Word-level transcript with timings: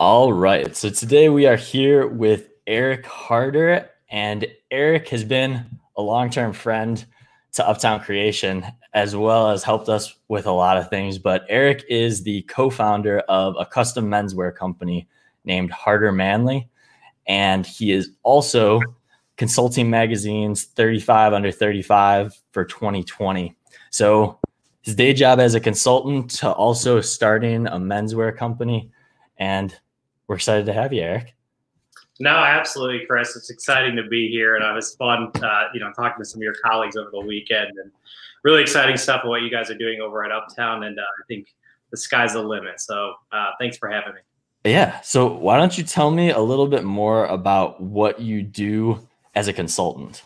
All 0.00 0.32
right. 0.32 0.74
So 0.74 0.88
today 0.88 1.28
we 1.28 1.44
are 1.44 1.56
here 1.56 2.06
with 2.06 2.48
Eric 2.66 3.04
Harder, 3.04 3.90
and 4.10 4.46
Eric 4.70 5.10
has 5.10 5.24
been 5.24 5.78
a 5.94 6.00
long 6.00 6.30
term 6.30 6.54
friend 6.54 7.04
to 7.52 7.68
Uptown 7.68 8.00
Creation 8.00 8.64
as 8.94 9.14
well 9.14 9.50
as 9.50 9.62
helped 9.62 9.90
us 9.90 10.16
with 10.28 10.46
a 10.46 10.52
lot 10.52 10.78
of 10.78 10.88
things. 10.88 11.18
But 11.18 11.44
Eric 11.50 11.84
is 11.90 12.22
the 12.22 12.40
co 12.44 12.70
founder 12.70 13.18
of 13.28 13.56
a 13.58 13.66
custom 13.66 14.08
menswear 14.08 14.56
company 14.56 15.06
named 15.44 15.70
Harder 15.70 16.12
Manly, 16.12 16.70
and 17.26 17.66
he 17.66 17.92
is 17.92 18.08
also 18.22 18.80
consulting 19.36 19.90
magazines 19.90 20.64
35 20.64 21.34
under 21.34 21.52
35 21.52 22.40
for 22.52 22.64
2020. 22.64 23.54
So 23.90 24.38
his 24.80 24.94
day 24.94 25.12
job 25.12 25.40
as 25.40 25.54
a 25.54 25.60
consultant 25.60 26.30
to 26.38 26.50
also 26.50 27.02
starting 27.02 27.66
a 27.66 27.76
menswear 27.76 28.34
company. 28.34 28.90
And 29.36 29.78
we're 30.30 30.36
excited 30.36 30.64
to 30.64 30.72
have 30.72 30.92
you, 30.92 31.02
Eric. 31.02 31.34
No, 32.20 32.30
absolutely, 32.30 33.04
Chris. 33.04 33.34
It's 33.34 33.50
exciting 33.50 33.96
to 33.96 34.04
be 34.04 34.28
here, 34.28 34.54
and 34.54 34.64
it 34.64 34.72
was 34.72 34.94
fun, 34.94 35.28
uh, 35.42 35.64
you 35.74 35.80
know, 35.80 35.90
talking 35.96 36.22
to 36.22 36.24
some 36.24 36.38
of 36.38 36.44
your 36.44 36.54
colleagues 36.64 36.96
over 36.96 37.10
the 37.10 37.20
weekend, 37.20 37.76
and 37.82 37.90
really 38.44 38.62
exciting 38.62 38.96
stuff 38.96 39.24
of 39.24 39.28
what 39.28 39.42
you 39.42 39.50
guys 39.50 39.70
are 39.72 39.76
doing 39.76 40.00
over 40.00 40.24
at 40.24 40.30
Uptown. 40.30 40.84
And 40.84 40.96
uh, 41.00 41.02
I 41.02 41.22
think 41.26 41.48
the 41.90 41.96
sky's 41.96 42.34
the 42.34 42.42
limit. 42.44 42.80
So, 42.80 43.14
uh, 43.32 43.50
thanks 43.58 43.76
for 43.76 43.88
having 43.88 44.14
me. 44.14 44.20
Yeah. 44.70 45.00
So, 45.00 45.26
why 45.26 45.56
don't 45.56 45.76
you 45.76 45.82
tell 45.82 46.12
me 46.12 46.30
a 46.30 46.38
little 46.38 46.68
bit 46.68 46.84
more 46.84 47.26
about 47.26 47.80
what 47.80 48.20
you 48.20 48.44
do 48.44 49.04
as 49.34 49.48
a 49.48 49.52
consultant? 49.52 50.22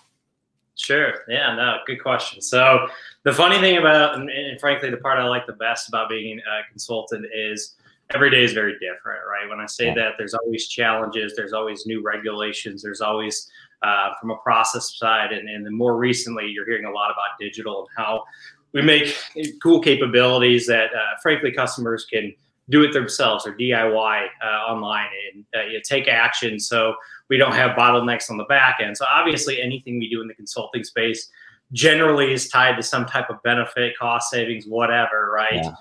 Sure. 0.74 1.14
Yeah. 1.28 1.54
No. 1.54 1.78
Good 1.86 2.02
question. 2.02 2.42
So, 2.42 2.88
the 3.22 3.32
funny 3.32 3.58
thing 3.58 3.78
about, 3.78 4.16
and, 4.16 4.28
and 4.28 4.60
frankly, 4.60 4.90
the 4.90 4.98
part 4.98 5.18
I 5.18 5.26
like 5.28 5.46
the 5.46 5.54
best 5.54 5.88
about 5.88 6.10
being 6.10 6.40
a 6.40 6.70
consultant 6.70 7.24
is 7.34 7.76
every 8.12 8.30
day 8.30 8.44
is 8.44 8.52
very 8.52 8.74
different, 8.74 9.20
right? 9.28 9.48
When 9.48 9.60
I 9.60 9.66
say 9.66 9.86
yeah. 9.86 9.94
that, 9.94 10.12
there's 10.18 10.34
always 10.34 10.68
challenges, 10.68 11.34
there's 11.36 11.52
always 11.52 11.86
new 11.86 12.02
regulations, 12.02 12.82
there's 12.82 13.00
always 13.00 13.48
uh, 13.82 14.10
from 14.20 14.30
a 14.30 14.36
process 14.36 14.96
side, 14.96 15.32
and, 15.32 15.48
and 15.48 15.64
then 15.64 15.74
more 15.74 15.96
recently, 15.96 16.46
you're 16.48 16.66
hearing 16.66 16.84
a 16.84 16.90
lot 16.90 17.10
about 17.10 17.38
digital 17.38 17.80
and 17.80 17.88
how 17.96 18.24
we 18.72 18.82
make 18.82 19.16
cool 19.62 19.80
capabilities 19.80 20.66
that, 20.66 20.86
uh, 20.94 21.16
frankly, 21.22 21.52
customers 21.52 22.04
can 22.04 22.34
do 22.70 22.82
it 22.82 22.92
themselves 22.92 23.46
or 23.46 23.54
DIY 23.54 24.26
uh, 24.42 24.46
online 24.46 25.08
and 25.34 25.44
uh, 25.54 25.66
you 25.66 25.80
take 25.84 26.08
action. 26.08 26.58
So 26.58 26.94
we 27.28 27.36
don't 27.36 27.52
have 27.52 27.76
bottlenecks 27.76 28.30
on 28.30 28.36
the 28.38 28.44
back 28.44 28.78
end. 28.80 28.96
So 28.96 29.04
obviously, 29.10 29.60
anything 29.60 29.98
we 29.98 30.08
do 30.08 30.22
in 30.22 30.28
the 30.28 30.34
consulting 30.34 30.82
space 30.82 31.28
generally 31.72 32.32
is 32.32 32.48
tied 32.48 32.76
to 32.76 32.82
some 32.82 33.04
type 33.06 33.28
of 33.28 33.42
benefit, 33.42 33.96
cost 33.98 34.30
savings, 34.30 34.66
whatever, 34.66 35.30
right? 35.30 35.62
Yeah 35.62 35.74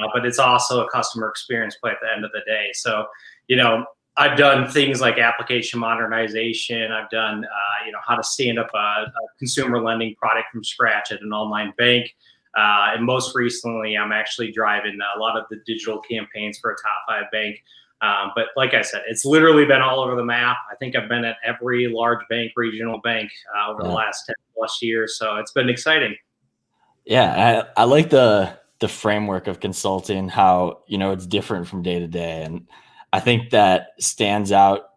uh, 0.00 0.08
but 0.12 0.24
it's 0.26 0.38
also 0.38 0.84
a 0.84 0.90
customer 0.90 1.28
experience 1.28 1.76
play 1.76 1.92
at 1.92 1.98
the 2.02 2.12
end 2.14 2.24
of 2.24 2.32
the 2.32 2.40
day. 2.46 2.70
So, 2.72 3.06
you 3.48 3.56
know, 3.56 3.84
I've 4.16 4.38
done 4.38 4.70
things 4.70 5.00
like 5.00 5.18
application 5.18 5.80
modernization. 5.80 6.92
I've 6.92 7.10
done, 7.10 7.44
uh, 7.44 7.86
you 7.86 7.92
know, 7.92 7.98
how 8.06 8.14
to 8.14 8.22
stand 8.22 8.58
up 8.58 8.70
a, 8.72 8.78
a, 8.78 9.10
consumer 9.38 9.82
lending 9.82 10.14
product 10.14 10.52
from 10.52 10.62
scratch 10.62 11.10
at 11.10 11.20
an 11.20 11.32
online 11.32 11.72
bank. 11.76 12.14
Uh, 12.56 12.92
and 12.94 13.04
most 13.04 13.34
recently, 13.34 13.96
I'm 13.96 14.12
actually 14.12 14.52
driving 14.52 14.98
a 15.16 15.18
lot 15.18 15.36
of 15.36 15.46
the 15.50 15.56
digital 15.66 15.98
campaigns 15.98 16.58
for 16.58 16.70
a 16.70 16.76
top 16.76 17.02
five 17.08 17.24
bank. 17.32 17.60
Um, 18.00 18.30
but 18.36 18.48
like 18.56 18.74
I 18.74 18.82
said, 18.82 19.02
it's 19.08 19.24
literally 19.24 19.64
been 19.64 19.80
all 19.80 20.00
over 20.00 20.14
the 20.14 20.24
map. 20.24 20.58
I 20.70 20.76
think 20.76 20.94
I've 20.94 21.08
been 21.08 21.24
at 21.24 21.36
every 21.44 21.88
large 21.88 22.20
bank, 22.28 22.52
regional 22.54 23.00
bank 23.00 23.30
uh, 23.56 23.72
over 23.72 23.82
yeah. 23.82 23.88
the 23.88 23.94
last 23.94 24.26
10 24.26 24.34
plus 24.56 24.80
years. 24.82 25.18
So 25.18 25.36
it's 25.36 25.52
been 25.52 25.68
exciting. 25.68 26.14
Yeah, 27.04 27.64
I, 27.76 27.82
I 27.82 27.84
like 27.84 28.10
the 28.10 28.56
the 28.84 28.88
framework 28.88 29.46
of 29.46 29.60
consulting, 29.60 30.28
how 30.28 30.82
you 30.86 30.98
know 30.98 31.10
it's 31.10 31.26
different 31.26 31.66
from 31.66 31.82
day 31.82 31.98
to 31.98 32.06
day, 32.06 32.42
and 32.42 32.66
I 33.14 33.18
think 33.18 33.48
that 33.48 33.92
stands 33.98 34.52
out 34.52 34.90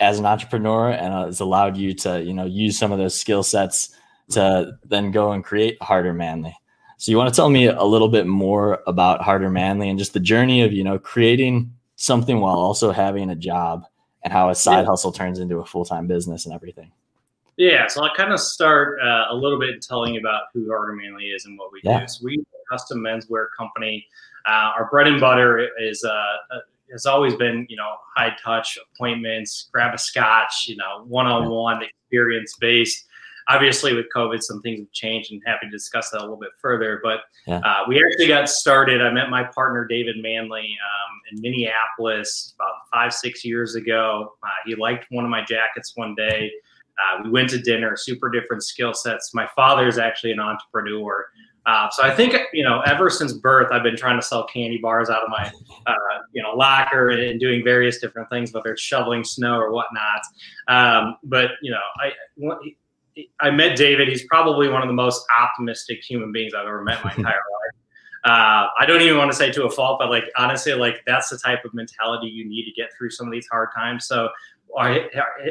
as 0.00 0.18
an 0.18 0.24
entrepreneur 0.24 0.90
and 0.90 1.12
has 1.12 1.40
allowed 1.40 1.76
you 1.76 1.92
to 1.92 2.24
you 2.24 2.32
know 2.32 2.46
use 2.46 2.78
some 2.78 2.92
of 2.92 2.98
those 2.98 3.14
skill 3.14 3.42
sets 3.42 3.94
to 4.30 4.72
then 4.86 5.10
go 5.10 5.32
and 5.32 5.44
create 5.44 5.76
harder 5.82 6.14
manly. 6.14 6.56
So 6.96 7.12
you 7.12 7.18
want 7.18 7.28
to 7.28 7.36
tell 7.36 7.50
me 7.50 7.66
a 7.66 7.84
little 7.84 8.08
bit 8.08 8.26
more 8.26 8.82
about 8.86 9.20
harder 9.20 9.50
manly 9.50 9.90
and 9.90 9.98
just 9.98 10.14
the 10.14 10.20
journey 10.20 10.62
of 10.62 10.72
you 10.72 10.82
know 10.82 10.98
creating 10.98 11.74
something 11.96 12.40
while 12.40 12.56
also 12.56 12.90
having 12.90 13.28
a 13.28 13.36
job 13.36 13.84
and 14.24 14.32
how 14.32 14.48
a 14.48 14.54
side 14.54 14.80
yeah. 14.80 14.86
hustle 14.86 15.12
turns 15.12 15.40
into 15.40 15.58
a 15.58 15.66
full 15.66 15.84
time 15.84 16.06
business 16.06 16.46
and 16.46 16.54
everything. 16.54 16.90
Yeah, 17.58 17.86
so 17.86 18.02
I'll 18.02 18.14
kind 18.14 18.32
of 18.32 18.40
start 18.40 18.98
uh, 19.02 19.26
a 19.28 19.34
little 19.34 19.58
bit 19.58 19.82
telling 19.82 20.14
you 20.14 20.20
about 20.20 20.44
who 20.54 20.68
Harder 20.70 20.92
Manly 20.92 21.26
is 21.26 21.44
and 21.44 21.58
what 21.58 21.70
we 21.70 21.80
yeah. 21.84 22.00
do. 22.00 22.08
So 22.08 22.24
we 22.24 22.42
custom 22.70 22.98
menswear 22.98 23.46
company. 23.56 24.06
Uh, 24.46 24.72
our 24.78 24.88
bread 24.90 25.06
and 25.06 25.20
butter 25.20 25.68
is 25.80 26.04
uh, 26.04 26.10
uh, 26.10 26.58
has 26.92 27.06
always 27.06 27.34
been 27.34 27.66
you 27.68 27.76
know 27.76 27.96
high 28.16 28.34
touch 28.42 28.78
appointments, 28.94 29.68
grab 29.72 29.94
a 29.94 29.98
scotch, 29.98 30.66
you 30.68 30.76
know 30.76 31.04
one 31.06 31.26
on 31.26 31.48
one 31.48 31.82
experience 31.82 32.54
based. 32.60 33.04
Obviously, 33.48 33.94
with 33.94 34.06
COVID, 34.14 34.42
some 34.42 34.60
things 34.62 34.80
have 34.80 34.90
changed, 34.90 35.30
and 35.30 35.40
happy 35.46 35.66
to 35.66 35.70
discuss 35.70 36.10
that 36.10 36.18
a 36.18 36.22
little 36.22 36.36
bit 36.36 36.50
further. 36.60 37.00
But 37.02 37.20
yeah. 37.46 37.58
uh, 37.58 37.84
we 37.86 38.02
actually 38.04 38.26
got 38.26 38.48
started. 38.48 39.00
I 39.00 39.12
met 39.12 39.30
my 39.30 39.44
partner 39.44 39.86
David 39.86 40.16
Manley 40.20 40.76
um, 40.82 41.20
in 41.30 41.40
Minneapolis 41.40 42.54
about 42.56 42.74
five 42.92 43.12
six 43.12 43.44
years 43.44 43.76
ago. 43.76 44.34
Uh, 44.42 44.48
he 44.64 44.74
liked 44.74 45.06
one 45.10 45.24
of 45.24 45.30
my 45.30 45.44
jackets 45.44 45.92
one 45.94 46.16
day. 46.16 46.50
Uh, 46.98 47.22
we 47.24 47.30
went 47.30 47.50
to 47.50 47.58
dinner, 47.58 47.96
super 47.96 48.30
different 48.30 48.62
skill 48.62 48.94
sets. 48.94 49.34
My 49.34 49.48
father 49.54 49.86
is 49.86 49.98
actually 49.98 50.32
an 50.32 50.40
entrepreneur. 50.40 51.26
Uh, 51.66 51.90
so 51.90 52.04
I 52.04 52.14
think 52.14 52.36
you 52.52 52.62
know, 52.62 52.80
ever 52.86 53.10
since 53.10 53.32
birth, 53.32 53.72
I've 53.72 53.82
been 53.82 53.96
trying 53.96 54.18
to 54.20 54.24
sell 54.24 54.44
candy 54.46 54.78
bars 54.78 55.10
out 55.10 55.24
of 55.24 55.28
my, 55.28 55.50
uh, 55.86 55.94
you 56.32 56.42
know, 56.42 56.52
locker 56.52 57.10
and, 57.10 57.40
doing 57.40 57.64
various 57.64 57.98
different 57.98 58.30
things, 58.30 58.52
whether 58.52 58.72
it's 58.72 58.82
shoveling 58.82 59.24
snow 59.24 59.56
or 59.56 59.72
whatnot. 59.72 60.20
Um, 60.68 61.16
but 61.24 61.50
you 61.62 61.72
know, 61.72 61.80
I 62.00 62.12
I 63.40 63.50
met 63.50 63.76
David. 63.76 64.08
He's 64.08 64.24
probably 64.26 64.68
one 64.68 64.82
of 64.82 64.88
the 64.88 64.94
most 64.94 65.24
optimistic 65.40 66.02
human 66.02 66.32
beings 66.32 66.54
I've 66.54 66.66
ever 66.66 66.82
met 66.82 66.98
in 66.98 67.04
my 67.04 67.10
entire 67.16 67.32
life. 67.34 67.76
Uh, 68.24 68.66
I 68.78 68.86
don't 68.86 69.02
even 69.02 69.18
want 69.18 69.30
to 69.30 69.36
say 69.36 69.52
to 69.52 69.66
a 69.66 69.70
fault, 69.70 69.98
but 70.00 70.10
like 70.10 70.24
honestly, 70.36 70.72
like 70.74 71.02
that's 71.06 71.30
the 71.30 71.38
type 71.38 71.64
of 71.64 71.74
mentality 71.74 72.26
you 72.26 72.48
need 72.48 72.64
to 72.64 72.72
get 72.72 72.90
through 72.96 73.10
some 73.10 73.26
of 73.26 73.32
these 73.32 73.46
hard 73.48 73.68
times. 73.74 74.06
So 74.06 74.28
our, 74.76 74.98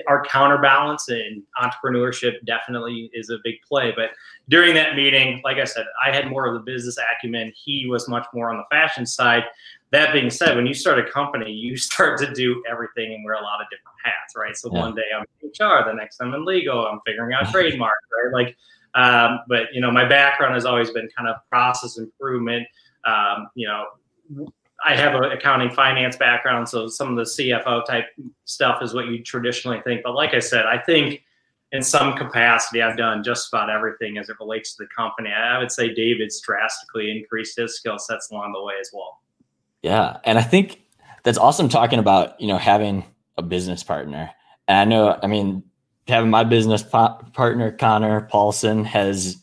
our 0.07 0.23
counterbalance 0.25 1.09
and 1.09 1.43
entrepreneurship 1.61 2.45
definitely 2.45 3.09
is 3.13 3.29
a 3.29 3.37
big 3.43 3.55
play. 3.67 3.93
But 3.95 4.11
during 4.49 4.73
that 4.75 4.95
meeting, 4.95 5.41
like 5.43 5.57
I 5.57 5.63
said, 5.63 5.85
I 6.05 6.13
had 6.13 6.29
more 6.29 6.45
of 6.47 6.53
the 6.53 6.59
business 6.59 6.97
acumen. 6.97 7.51
He 7.55 7.87
was 7.87 8.07
much 8.07 8.25
more 8.33 8.49
on 8.49 8.57
the 8.57 8.65
fashion 8.69 9.05
side. 9.05 9.43
That 9.91 10.13
being 10.13 10.29
said, 10.29 10.55
when 10.55 10.65
you 10.67 10.73
start 10.73 10.99
a 10.99 11.09
company, 11.09 11.51
you 11.51 11.77
start 11.91 12.19
to 12.19 12.33
do 12.33 12.63
everything 12.69 13.13
and 13.13 13.23
wear 13.23 13.35
a 13.35 13.41
lot 13.41 13.61
of 13.61 13.67
different 13.69 13.97
hats, 14.03 14.35
right? 14.35 14.55
So 14.55 14.69
yeah. 14.71 14.79
one 14.79 14.95
day 14.95 15.03
I'm 15.15 15.25
in 15.41 15.49
HR, 15.49 15.85
the 15.85 15.93
next 15.93 16.21
I'm 16.21 16.33
in 16.33 16.45
legal, 16.45 16.85
I'm 16.85 16.99
figuring 17.05 17.33
out 17.33 17.49
trademark, 17.51 17.97
right? 18.23 18.33
Like, 18.33 18.57
um, 18.93 19.39
but 19.47 19.73
you 19.73 19.81
know, 19.81 19.91
my 19.91 20.05
background 20.05 20.53
has 20.53 20.65
always 20.65 20.91
been 20.91 21.09
kind 21.15 21.27
of 21.27 21.37
process 21.49 21.97
improvement. 21.97 22.67
Um, 23.05 23.49
you 23.55 23.67
know, 23.67 24.47
I 24.85 24.95
have 24.95 25.15
an 25.15 25.23
accounting 25.31 25.71
finance 25.71 26.15
background, 26.15 26.69
so 26.69 26.87
some 26.87 27.09
of 27.09 27.15
the 27.15 27.23
CFO 27.23 27.83
type 27.85 28.05
stuff 28.45 28.83
is 28.83 28.93
what 28.93 29.07
you 29.07 29.23
traditionally 29.23 29.81
think. 29.81 30.01
But 30.03 30.13
like 30.13 30.35
I 30.35 30.39
said, 30.39 30.67
I 30.67 30.77
think 30.77 31.23
in 31.71 31.81
some 31.81 32.15
capacity, 32.15 32.83
I've 32.83 32.95
done 32.95 33.23
just 33.23 33.51
about 33.51 33.71
everything 33.71 34.19
as 34.19 34.29
it 34.29 34.37
relates 34.39 34.75
to 34.75 34.83
the 34.83 34.89
company. 34.95 35.31
I 35.31 35.57
would 35.57 35.71
say 35.71 35.91
David's 35.91 36.39
drastically 36.39 37.09
increased 37.09 37.57
his 37.57 37.75
skill 37.75 37.97
sets 37.97 38.29
along 38.29 38.53
the 38.53 38.63
way 38.63 38.75
as 38.79 38.91
well. 38.93 39.21
Yeah, 39.81 40.17
and 40.23 40.37
I 40.37 40.43
think 40.43 40.81
that's 41.23 41.39
awesome 41.39 41.67
talking 41.67 41.97
about 41.97 42.39
you 42.39 42.47
know 42.47 42.59
having 42.59 43.05
a 43.37 43.41
business 43.41 43.83
partner. 43.83 44.29
And 44.67 44.77
I 44.77 44.85
know, 44.85 45.19
I 45.23 45.25
mean, 45.25 45.63
having 46.07 46.29
my 46.29 46.43
business 46.43 46.83
partner 46.83 47.71
Connor 47.71 48.21
Paulson 48.21 48.85
has 48.85 49.37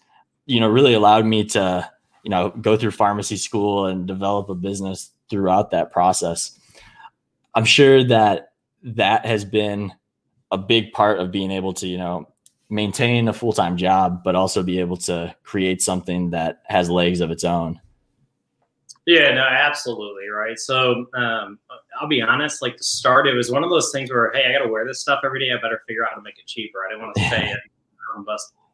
you 0.47 0.61
know 0.61 0.69
really 0.69 0.95
allowed 0.95 1.27
me 1.27 1.45
to 1.47 1.91
you 2.23 2.31
know 2.31 2.51
go 2.51 2.77
through 2.77 2.93
pharmacy 2.93 3.37
school 3.37 3.87
and 3.87 4.07
develop 4.07 4.49
a 4.49 4.55
business 4.55 5.11
throughout 5.33 5.71
that 5.71 5.91
process. 5.91 6.59
I'm 7.55 7.65
sure 7.65 8.05
that 8.05 8.53
that 8.85 9.25
has 9.25 9.45
been 9.45 9.93
a 10.51 10.59
big 10.59 10.93
part 10.93 11.19
of 11.19 11.33
being 11.33 11.51
able 11.51 11.73
to, 11.73 11.89
you 11.89 11.97
know, 11.97 12.29
maintain 12.69 13.29
a 13.29 13.33
full 13.33 13.55
time 13.55 13.77
job, 13.79 14.23
but 14.23 14.35
also 14.37 14.63
be 14.63 14.79
able 14.79 14.99
to 14.99 15.35
create 15.43 15.81
something 15.81 16.31
that 16.31 16.63
has 16.67 16.91
legs 16.91 17.21
of 17.21 17.31
its 17.31 17.45
own. 17.45 17.81
Yeah, 19.07 19.35
no, 19.35 19.43
absolutely. 19.43 20.29
Right. 20.29 20.59
So 20.59 21.07
um, 21.15 21.59
I'll 21.99 22.09
be 22.09 22.21
honest, 22.21 22.61
like 22.61 22.77
to 22.77 22.85
start, 22.85 23.27
it 23.27 23.35
was 23.35 23.51
one 23.51 23.65
of 23.65 23.71
those 23.71 23.91
things 23.91 24.11
where, 24.11 24.31
hey, 24.33 24.45
I 24.47 24.53
got 24.53 24.65
to 24.65 24.71
wear 24.71 24.87
this 24.87 25.01
stuff 25.01 25.21
every 25.25 25.41
day. 25.41 25.51
I 25.51 25.57
better 25.57 25.83
figure 25.89 26.05
out 26.05 26.11
how 26.11 26.17
to 26.17 26.23
make 26.23 26.39
it 26.39 26.47
cheaper. 26.47 26.81
I 26.87 26.91
didn't 26.91 27.05
want 27.05 27.17
to 27.17 27.23
pay 27.23 27.51
it 27.51 27.61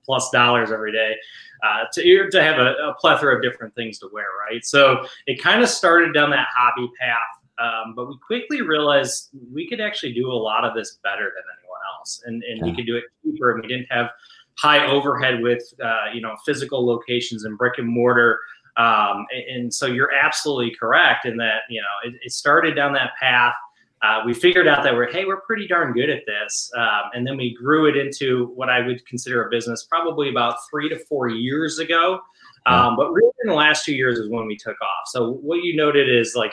plus 0.05 0.31
dollars 0.31 0.71
every 0.71 0.93
day 0.93 1.15
uh, 1.63 1.85
to, 1.93 2.31
to 2.31 2.43
have 2.43 2.59
a, 2.59 2.75
a, 2.89 2.95
plethora 3.01 3.37
of 3.37 3.43
different 3.43 3.75
things 3.75 3.99
to 3.99 4.09
wear, 4.13 4.27
right? 4.49 4.65
So 4.65 5.05
it 5.27 5.43
kind 5.43 5.63
of 5.63 5.69
started 5.69 6.15
down 6.15 6.31
that 6.31 6.47
hobby 6.55 6.89
path. 7.01 7.19
Um, 7.59 7.95
but 7.97 8.07
we 8.09 8.17
quickly 8.25 8.63
realized 8.63 9.31
we 9.53 9.69
could 9.69 9.81
actually 9.81 10.13
do 10.13 10.31
a 10.31 10.35
lot 10.35 10.65
of 10.65 10.75
this 10.75 10.99
better 11.03 11.25
than 11.25 11.43
anyone 11.59 11.81
else, 11.99 12.23
and, 12.25 12.43
and 12.45 12.59
yeah. 12.59 12.65
we 12.65 12.77
could 12.77 12.87
do 12.87 12.97
it 12.97 13.05
cheaper. 13.25 13.51
And 13.51 13.63
we 13.63 13.69
didn't 13.69 13.89
have 13.91 14.11
high 14.57 14.87
overhead 14.87 15.43
with 15.43 15.63
uh, 15.83 16.07
you 16.15 16.21
know 16.21 16.37
physical 16.47 16.87
locations 16.87 17.45
and 17.45 17.59
brick 17.59 17.79
and 17.79 17.89
mortar. 17.89 18.39
Um, 18.77 19.27
and, 19.33 19.57
and, 19.57 19.75
so 19.75 19.87
you're 19.87 20.13
absolutely 20.13 20.73
correct 20.79 21.27
in 21.27 21.37
that 21.39 21.63
you 21.69 21.81
know 21.81 22.09
it, 22.09 22.15
it 22.23 22.33
started 22.33 22.77
down 22.77 22.93
that 22.93 23.11
path. 23.21 23.55
Uh, 24.03 24.23
we 24.25 24.33
figured 24.33 24.69
out 24.69 24.83
that 24.85 24.95
we're 24.95 25.11
hey 25.11 25.25
we're 25.25 25.41
pretty 25.41 25.67
darn 25.67 25.93
good 25.93 26.11
at 26.11 26.23
this. 26.27 26.71
Um, 26.77 27.11
and 27.15 27.27
then 27.27 27.37
we 27.37 27.55
grew 27.55 27.87
it 27.87 27.97
into 27.97 28.53
what 28.55 28.69
i 28.69 28.81
would 28.81 29.05
consider 29.07 29.47
a 29.47 29.51
business 29.51 29.85
probably 29.85 30.29
about 30.29 30.57
three 30.71 30.89
to 30.89 30.99
four 31.07 31.29
years 31.29 31.79
ago. 31.79 32.21
Um, 32.67 32.97
but 32.97 33.11
really 33.13 33.33
in 33.43 33.49
the 33.49 33.55
last 33.55 33.85
two 33.85 33.95
years 33.95 34.19
is 34.19 34.29
when 34.29 34.47
we 34.47 34.57
took 34.57 34.77
off. 34.83 35.05
So 35.07 35.35
what 35.35 35.63
you 35.63 35.75
noted 35.75 36.09
is 36.09 36.35
like 36.37 36.53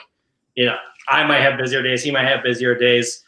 you 0.54 0.64
know 0.64 0.76
i 1.08 1.24
might 1.26 1.40
have 1.40 1.58
busier 1.58 1.82
days 1.82 2.02
he 2.02 2.10
might 2.10 2.26
have 2.26 2.42
busier 2.42 2.74
days. 2.74 3.22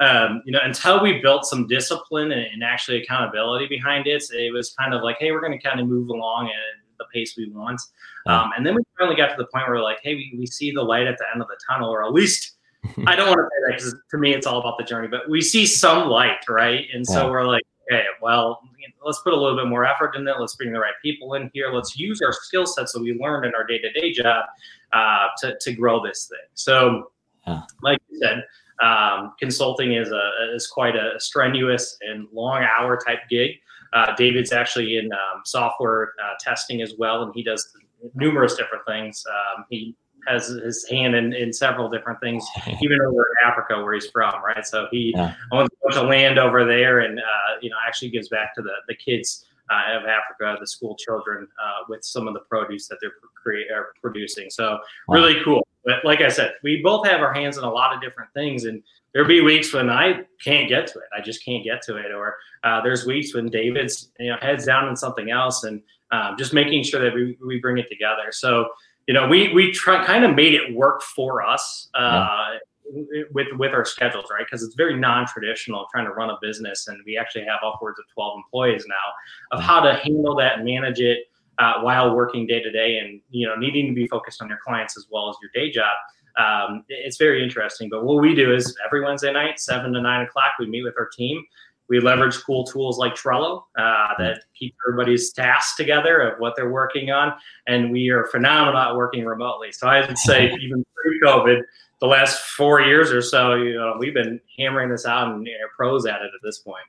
Um, 0.00 0.42
you 0.44 0.50
know 0.52 0.58
until 0.62 1.00
we 1.00 1.20
built 1.20 1.44
some 1.44 1.68
discipline 1.68 2.32
and, 2.32 2.46
and, 2.52 2.64
actually 2.64 3.00
accountability 3.00 3.68
behind 3.68 4.08
it 4.08 4.24
it 4.32 4.52
was 4.52 4.74
kind 4.74 4.92
of 4.92 5.02
like 5.02 5.18
hey 5.20 5.30
we're 5.30 5.40
going 5.40 5.56
to 5.56 5.68
kind 5.68 5.78
of 5.78 5.86
move 5.86 6.08
along 6.08 6.46
at 6.46 6.52
the 6.98 7.04
pace 7.12 7.36
we 7.36 7.48
want. 7.50 7.80
Um, 8.26 8.50
and 8.56 8.66
then 8.66 8.74
we 8.74 8.82
finally 8.98 9.16
got 9.16 9.28
to 9.28 9.36
the 9.36 9.46
point 9.46 9.66
where 9.68 9.76
we're 9.76 9.82
like 9.82 9.98
hey 10.02 10.14
we, 10.14 10.34
we 10.36 10.46
see 10.46 10.72
the 10.72 10.82
light 10.82 11.06
at 11.06 11.16
the 11.18 11.24
end 11.32 11.42
of 11.42 11.48
the 11.48 11.56
tunnel 11.68 11.90
or 11.90 12.04
at 12.04 12.12
least 12.12 12.53
I 13.06 13.16
don't 13.16 13.28
want 13.28 13.38
to 13.38 13.44
say 13.44 13.62
that 13.66 13.76
because 13.76 13.94
to 14.10 14.18
me 14.18 14.34
it's 14.34 14.46
all 14.46 14.60
about 14.60 14.78
the 14.78 14.84
journey, 14.84 15.08
but 15.08 15.28
we 15.28 15.40
see 15.40 15.66
some 15.66 16.08
light, 16.08 16.48
right? 16.48 16.86
And 16.92 17.06
so 17.06 17.24
yeah. 17.24 17.30
we're 17.30 17.46
like, 17.46 17.62
okay, 17.90 18.04
well, 18.20 18.60
let's 19.04 19.20
put 19.20 19.32
a 19.32 19.36
little 19.36 19.56
bit 19.56 19.66
more 19.66 19.84
effort 19.84 20.16
in 20.16 20.26
it. 20.26 20.34
Let's 20.38 20.56
bring 20.56 20.72
the 20.72 20.80
right 20.80 20.94
people 21.02 21.34
in 21.34 21.50
here. 21.52 21.70
Let's 21.72 21.96
use 21.98 22.20
our 22.22 22.32
skill 22.32 22.66
sets 22.66 22.92
that 22.92 23.02
we 23.02 23.14
learned 23.14 23.46
in 23.46 23.52
our 23.54 23.64
day 23.64 23.78
to 23.78 23.92
day 23.92 24.12
job 24.12 24.46
uh, 24.92 25.28
to, 25.38 25.56
to 25.60 25.72
grow 25.72 26.04
this 26.04 26.26
thing. 26.28 26.38
So, 26.54 27.10
yeah. 27.46 27.62
like 27.82 27.98
you 28.08 28.18
said, 28.18 28.44
um, 28.82 29.34
consulting 29.38 29.94
is 29.94 30.10
a 30.10 30.30
is 30.54 30.66
quite 30.66 30.96
a 30.96 31.18
strenuous 31.18 31.96
and 32.02 32.26
long 32.32 32.62
hour 32.62 32.96
type 32.96 33.20
gig. 33.30 33.52
Uh, 33.92 34.14
David's 34.16 34.52
actually 34.52 34.96
in 34.96 35.12
um, 35.12 35.42
software 35.44 36.12
uh, 36.22 36.34
testing 36.40 36.82
as 36.82 36.94
well, 36.98 37.22
and 37.22 37.32
he 37.34 37.44
does 37.44 37.68
numerous 38.14 38.56
different 38.56 38.84
things. 38.86 39.24
Um, 39.30 39.64
he 39.70 39.94
has 40.26 40.48
his 40.48 40.86
hand 40.88 41.14
in, 41.14 41.32
in 41.32 41.52
several 41.52 41.88
different 41.88 42.20
things, 42.20 42.44
even 42.82 43.00
over 43.00 43.22
in 43.22 43.48
Africa 43.48 43.82
where 43.82 43.94
he's 43.94 44.08
from, 44.10 44.34
right? 44.44 44.66
So 44.66 44.86
he 44.90 45.12
yeah. 45.16 45.34
owns 45.52 45.68
a 45.68 45.88
bunch 45.88 46.02
of 46.02 46.08
land 46.08 46.38
over 46.38 46.64
there, 46.64 47.00
and 47.00 47.18
uh, 47.18 47.58
you 47.60 47.70
know 47.70 47.76
actually 47.86 48.10
gives 48.10 48.28
back 48.28 48.54
to 48.56 48.62
the 48.62 48.74
the 48.88 48.94
kids 48.94 49.44
uh, 49.70 49.98
of 49.98 50.04
Africa, 50.04 50.56
the 50.60 50.66
school 50.66 50.96
children, 50.96 51.48
uh, 51.62 51.84
with 51.88 52.04
some 52.04 52.28
of 52.28 52.34
the 52.34 52.40
produce 52.40 52.88
that 52.88 52.98
they're 53.00 53.12
create 53.44 53.70
are 53.70 53.92
producing. 54.00 54.50
So 54.50 54.78
wow. 55.08 55.16
really 55.16 55.42
cool. 55.44 55.66
But 55.84 56.04
like 56.04 56.22
I 56.22 56.28
said, 56.28 56.54
we 56.62 56.80
both 56.82 57.06
have 57.06 57.20
our 57.20 57.32
hands 57.32 57.58
in 57.58 57.64
a 57.64 57.70
lot 57.70 57.94
of 57.94 58.00
different 58.00 58.32
things, 58.32 58.64
and 58.64 58.82
there'll 59.12 59.28
be 59.28 59.42
weeks 59.42 59.72
when 59.72 59.90
I 59.90 60.22
can't 60.42 60.68
get 60.68 60.86
to 60.88 60.98
it. 60.98 61.04
I 61.16 61.20
just 61.20 61.44
can't 61.44 61.62
get 61.62 61.82
to 61.82 61.96
it, 61.96 62.10
or 62.10 62.36
uh, 62.64 62.80
there's 62.82 63.04
weeks 63.04 63.34
when 63.34 63.48
David's 63.48 64.10
you 64.18 64.30
know 64.30 64.36
heads 64.40 64.64
down 64.64 64.88
in 64.88 64.96
something 64.96 65.30
else, 65.30 65.64
and 65.64 65.82
um, 66.10 66.36
just 66.38 66.54
making 66.54 66.84
sure 66.84 67.02
that 67.02 67.14
we, 67.14 67.36
we 67.44 67.60
bring 67.60 67.78
it 67.78 67.88
together. 67.90 68.30
So 68.30 68.68
you 69.06 69.14
know, 69.14 69.26
we 69.28 69.52
we 69.52 69.72
try 69.72 70.04
kind 70.04 70.24
of 70.24 70.34
made 70.34 70.54
it 70.54 70.74
work 70.74 71.02
for 71.02 71.44
us 71.44 71.88
uh, 71.94 72.56
yeah. 72.94 73.22
with 73.32 73.48
with 73.58 73.72
our 73.72 73.84
schedules, 73.84 74.26
right? 74.30 74.46
Because 74.46 74.62
it's 74.62 74.74
very 74.74 74.98
non-traditional 74.98 75.86
trying 75.92 76.06
to 76.06 76.12
run 76.12 76.30
a 76.30 76.38
business, 76.40 76.88
and 76.88 77.00
we 77.06 77.16
actually 77.16 77.44
have 77.44 77.60
upwards 77.64 77.98
of 77.98 78.04
twelve 78.14 78.36
employees 78.36 78.84
now 78.88 79.56
of 79.56 79.62
how 79.62 79.80
to 79.80 79.94
handle 79.94 80.34
that 80.36 80.56
and 80.56 80.64
manage 80.64 81.00
it 81.00 81.18
uh, 81.58 81.80
while 81.80 82.14
working 82.14 82.46
day 82.46 82.62
to 82.62 82.70
day, 82.70 82.98
and 82.98 83.20
you 83.30 83.46
know, 83.46 83.56
needing 83.56 83.88
to 83.88 83.94
be 83.94 84.06
focused 84.06 84.40
on 84.40 84.48
your 84.48 84.58
clients 84.64 84.96
as 84.96 85.06
well 85.10 85.28
as 85.28 85.36
your 85.42 85.50
day 85.54 85.70
job. 85.70 85.96
Um, 86.36 86.84
it's 86.88 87.16
very 87.16 87.44
interesting. 87.44 87.88
But 87.88 88.04
what 88.04 88.20
we 88.20 88.34
do 88.34 88.52
is 88.52 88.76
every 88.84 89.04
Wednesday 89.04 89.32
night, 89.32 89.60
seven 89.60 89.92
to 89.92 90.00
nine 90.00 90.26
o'clock, 90.26 90.52
we 90.58 90.66
meet 90.66 90.82
with 90.82 90.94
our 90.98 91.08
team 91.08 91.44
we 91.88 92.00
leverage 92.00 92.36
cool 92.44 92.64
tools 92.64 92.98
like 92.98 93.14
Trello 93.14 93.64
uh, 93.76 94.08
that 94.18 94.44
keep 94.58 94.74
everybody's 94.86 95.32
tasks 95.32 95.76
together 95.76 96.20
of 96.20 96.40
what 96.40 96.54
they're 96.56 96.70
working 96.70 97.10
on, 97.10 97.34
and 97.66 97.90
we 97.90 98.08
are 98.10 98.24
phenomenal 98.26 98.80
at 98.80 98.96
working 98.96 99.24
remotely. 99.24 99.72
So 99.72 99.86
I 99.86 100.06
would 100.06 100.18
say 100.18 100.52
even 100.62 100.84
pre-COVID, 100.96 101.62
the 102.00 102.06
last 102.06 102.40
four 102.40 102.80
years 102.80 103.12
or 103.12 103.22
so, 103.22 103.54
you 103.54 103.74
know, 103.74 103.96
we've 103.98 104.14
been 104.14 104.40
hammering 104.58 104.90
this 104.90 105.06
out 105.06 105.28
and 105.28 105.46
you 105.46 105.52
know, 105.52 105.66
pros 105.76 106.06
at 106.06 106.22
it 106.22 106.30
at 106.34 106.40
this 106.42 106.58
point. 106.58 106.84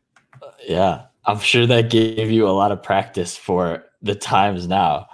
Yeah, 0.67 1.03
I'm 1.25 1.39
sure 1.39 1.65
that 1.65 1.89
gave 1.89 2.31
you 2.31 2.47
a 2.47 2.51
lot 2.51 2.71
of 2.71 2.83
practice 2.83 3.35
for 3.37 3.83
the 4.01 4.15
times 4.15 4.67
now. 4.67 5.07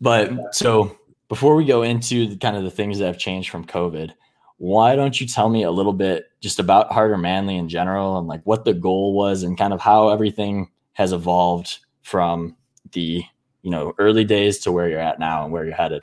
But 0.00 0.54
so 0.54 0.96
before 1.28 1.54
we 1.54 1.64
go 1.64 1.82
into 1.82 2.26
the, 2.26 2.36
kind 2.36 2.56
of 2.56 2.64
the 2.64 2.70
things 2.70 2.98
that 2.98 3.06
have 3.06 3.18
changed 3.18 3.50
from 3.50 3.64
COVID, 3.64 4.12
why 4.58 4.96
don't 4.96 5.20
you 5.20 5.26
tell 5.26 5.48
me 5.48 5.62
a 5.62 5.70
little 5.70 5.92
bit 5.92 6.30
just 6.40 6.58
about 6.58 6.92
Harder 6.92 7.16
Manly 7.16 7.56
in 7.56 7.68
general 7.68 8.18
and 8.18 8.26
like 8.26 8.42
what 8.44 8.64
the 8.64 8.74
goal 8.74 9.14
was 9.14 9.42
and 9.42 9.56
kind 9.56 9.72
of 9.72 9.80
how 9.80 10.08
everything 10.08 10.68
has 10.92 11.12
evolved 11.12 11.78
from 12.02 12.56
the 12.92 13.22
you 13.62 13.70
know 13.70 13.94
early 13.98 14.24
days 14.24 14.58
to 14.58 14.72
where 14.72 14.88
you're 14.88 15.00
at 15.00 15.18
now 15.18 15.44
and 15.44 15.52
where 15.52 15.64
you're 15.64 15.74
headed? 15.74 16.02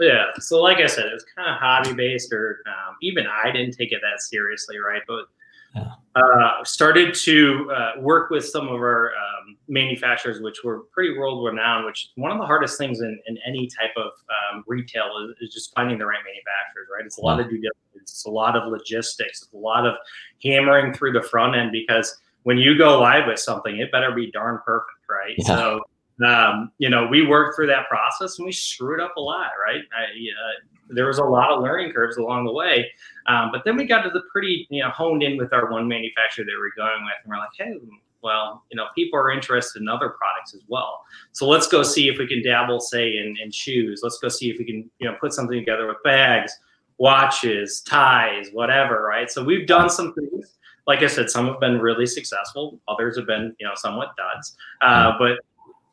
Yeah 0.00 0.26
so 0.38 0.60
like 0.60 0.78
i 0.78 0.86
said 0.86 1.06
it 1.06 1.12
was 1.12 1.24
kind 1.36 1.48
of 1.48 1.60
hobby 1.60 1.94
based 1.94 2.32
or 2.32 2.60
um, 2.66 2.96
even 3.02 3.24
i 3.26 3.52
didn't 3.52 3.76
take 3.76 3.92
it 3.92 4.00
that 4.02 4.20
seriously 4.20 4.78
right? 4.78 5.02
But 5.06 5.26
yeah. 5.74 5.92
uh, 6.14 6.64
started 6.64 7.14
to 7.14 7.70
uh, 7.74 8.00
work 8.00 8.30
with 8.30 8.44
some 8.46 8.68
of 8.68 8.74
our 8.74 9.10
um, 9.10 9.56
manufacturers, 9.68 10.40
which 10.40 10.64
were 10.64 10.80
pretty 10.92 11.16
world 11.16 11.44
renowned. 11.44 11.86
Which 11.86 12.10
one 12.16 12.30
of 12.30 12.38
the 12.38 12.46
hardest 12.46 12.78
things 12.78 13.00
in, 13.00 13.18
in 13.26 13.38
any 13.46 13.66
type 13.66 13.92
of 13.96 14.12
um, 14.54 14.64
retail 14.66 15.10
is, 15.24 15.48
is, 15.48 15.54
just 15.54 15.74
finding 15.74 15.98
the 15.98 16.06
right 16.06 16.20
manufacturers. 16.24 16.88
Right, 16.94 17.06
it's 17.06 17.18
a 17.18 17.22
lot 17.22 17.40
of 17.40 17.46
due 17.46 17.56
diligence, 17.56 17.94
it's 17.94 18.24
a 18.26 18.30
lot 18.30 18.56
of 18.56 18.70
logistics, 18.70 19.42
it's 19.42 19.52
a 19.52 19.56
lot 19.56 19.86
of 19.86 19.94
hammering 20.42 20.92
through 20.92 21.12
the 21.12 21.22
front 21.22 21.56
end 21.56 21.72
because 21.72 22.16
when 22.44 22.58
you 22.58 22.76
go 22.76 23.00
live 23.00 23.26
with 23.26 23.38
something, 23.38 23.78
it 23.78 23.92
better 23.92 24.12
be 24.12 24.30
darn 24.30 24.60
perfect, 24.64 24.98
right? 25.08 25.34
Yeah. 25.38 25.46
So. 25.46 25.80
Um, 26.22 26.70
you 26.78 26.88
know, 26.88 27.08
we 27.08 27.26
worked 27.26 27.56
through 27.56 27.66
that 27.68 27.88
process 27.88 28.38
and 28.38 28.46
we 28.46 28.52
screwed 28.52 29.00
up 29.00 29.14
a 29.16 29.20
lot, 29.20 29.50
right? 29.60 29.80
I, 29.92 30.04
uh, 30.04 30.60
there 30.94 31.06
was 31.06 31.18
a 31.18 31.24
lot 31.24 31.50
of 31.50 31.62
learning 31.62 31.92
curves 31.92 32.16
along 32.16 32.44
the 32.44 32.52
way. 32.52 32.90
Um, 33.26 33.50
but 33.52 33.62
then 33.64 33.76
we 33.76 33.86
got 33.86 34.02
to 34.02 34.10
the 34.10 34.22
pretty, 34.32 34.66
you 34.70 34.82
know, 34.82 34.90
honed 34.90 35.22
in 35.22 35.36
with 35.36 35.52
our 35.52 35.70
one 35.70 35.88
manufacturer 35.88 36.44
that 36.44 36.54
we're 36.58 36.74
going 36.76 37.04
with, 37.04 37.14
and 37.22 37.30
we're 37.30 37.38
like, 37.38 37.50
hey, 37.56 37.74
well, 38.22 38.62
you 38.70 38.76
know, 38.76 38.86
people 38.94 39.18
are 39.18 39.30
interested 39.30 39.82
in 39.82 39.88
other 39.88 40.10
products 40.10 40.54
as 40.54 40.62
well. 40.68 41.04
So 41.32 41.48
let's 41.48 41.66
go 41.66 41.82
see 41.82 42.08
if 42.08 42.18
we 42.18 42.26
can 42.26 42.42
dabble, 42.42 42.80
say, 42.80 43.16
in, 43.16 43.36
in 43.42 43.50
shoes. 43.50 44.00
Let's 44.02 44.18
go 44.18 44.28
see 44.28 44.48
if 44.50 44.58
we 44.58 44.64
can, 44.64 44.88
you 44.98 45.10
know, 45.10 45.16
put 45.20 45.32
something 45.32 45.58
together 45.58 45.88
with 45.88 45.96
bags, 46.04 46.56
watches, 46.98 47.80
ties, 47.80 48.48
whatever, 48.52 49.02
right? 49.02 49.30
So 49.30 49.42
we've 49.42 49.66
done 49.66 49.90
some 49.90 50.14
things. 50.14 50.56
Like 50.86 51.02
I 51.02 51.06
said, 51.06 51.30
some 51.30 51.46
have 51.46 51.60
been 51.60 51.78
really 51.78 52.06
successful. 52.06 52.80
Others 52.88 53.16
have 53.16 53.26
been, 53.26 53.54
you 53.58 53.66
know, 53.66 53.74
somewhat 53.74 54.14
duds. 54.16 54.56
Uh, 54.80 55.12
but 55.18 55.38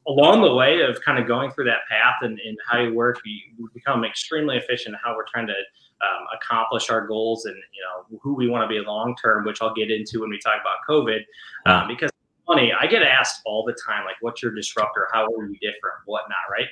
along 0.10 0.42
the 0.42 0.54
way 0.54 0.82
of 0.82 1.00
kind 1.02 1.20
of 1.20 1.28
going 1.28 1.52
through 1.52 1.66
that 1.66 1.82
path 1.90 2.16
and, 2.22 2.40
and 2.40 2.58
how 2.68 2.80
you 2.80 2.94
work, 2.94 3.22
we, 3.24 3.44
become 3.74 4.04
extremely 4.04 4.58
efficient 4.58 4.96
in 4.96 5.00
how 5.04 5.16
we're 5.16 5.26
trying 5.32 5.48
to 5.48 5.54
um, 5.54 6.26
accomplish 6.36 6.90
our 6.90 7.06
goals 7.06 7.46
and 7.46 7.56
you 7.56 7.82
know 7.84 8.20
who 8.22 8.34
we 8.34 8.50
want 8.50 8.64
to 8.64 8.68
be 8.68 8.84
long 8.86 9.16
term, 9.22 9.46
which 9.46 9.62
I'll 9.62 9.74
get 9.74 9.92
into 9.92 10.22
when 10.22 10.30
we 10.30 10.40
talk 10.40 10.56
about 10.60 10.78
COVID. 10.90 11.20
Um, 11.66 11.88
because 11.88 12.10
funny, 12.48 12.74
I 12.74 12.88
get 12.88 13.04
asked 13.04 13.42
all 13.46 13.64
the 13.64 13.78
time, 13.86 14.06
like, 14.06 14.16
"What's 14.22 14.42
your 14.42 14.54
disruptor? 14.54 15.08
How 15.14 15.26
are 15.26 15.46
you 15.46 15.58
different? 15.62 15.98
Whatnot?" 16.06 16.38
Right? 16.52 16.68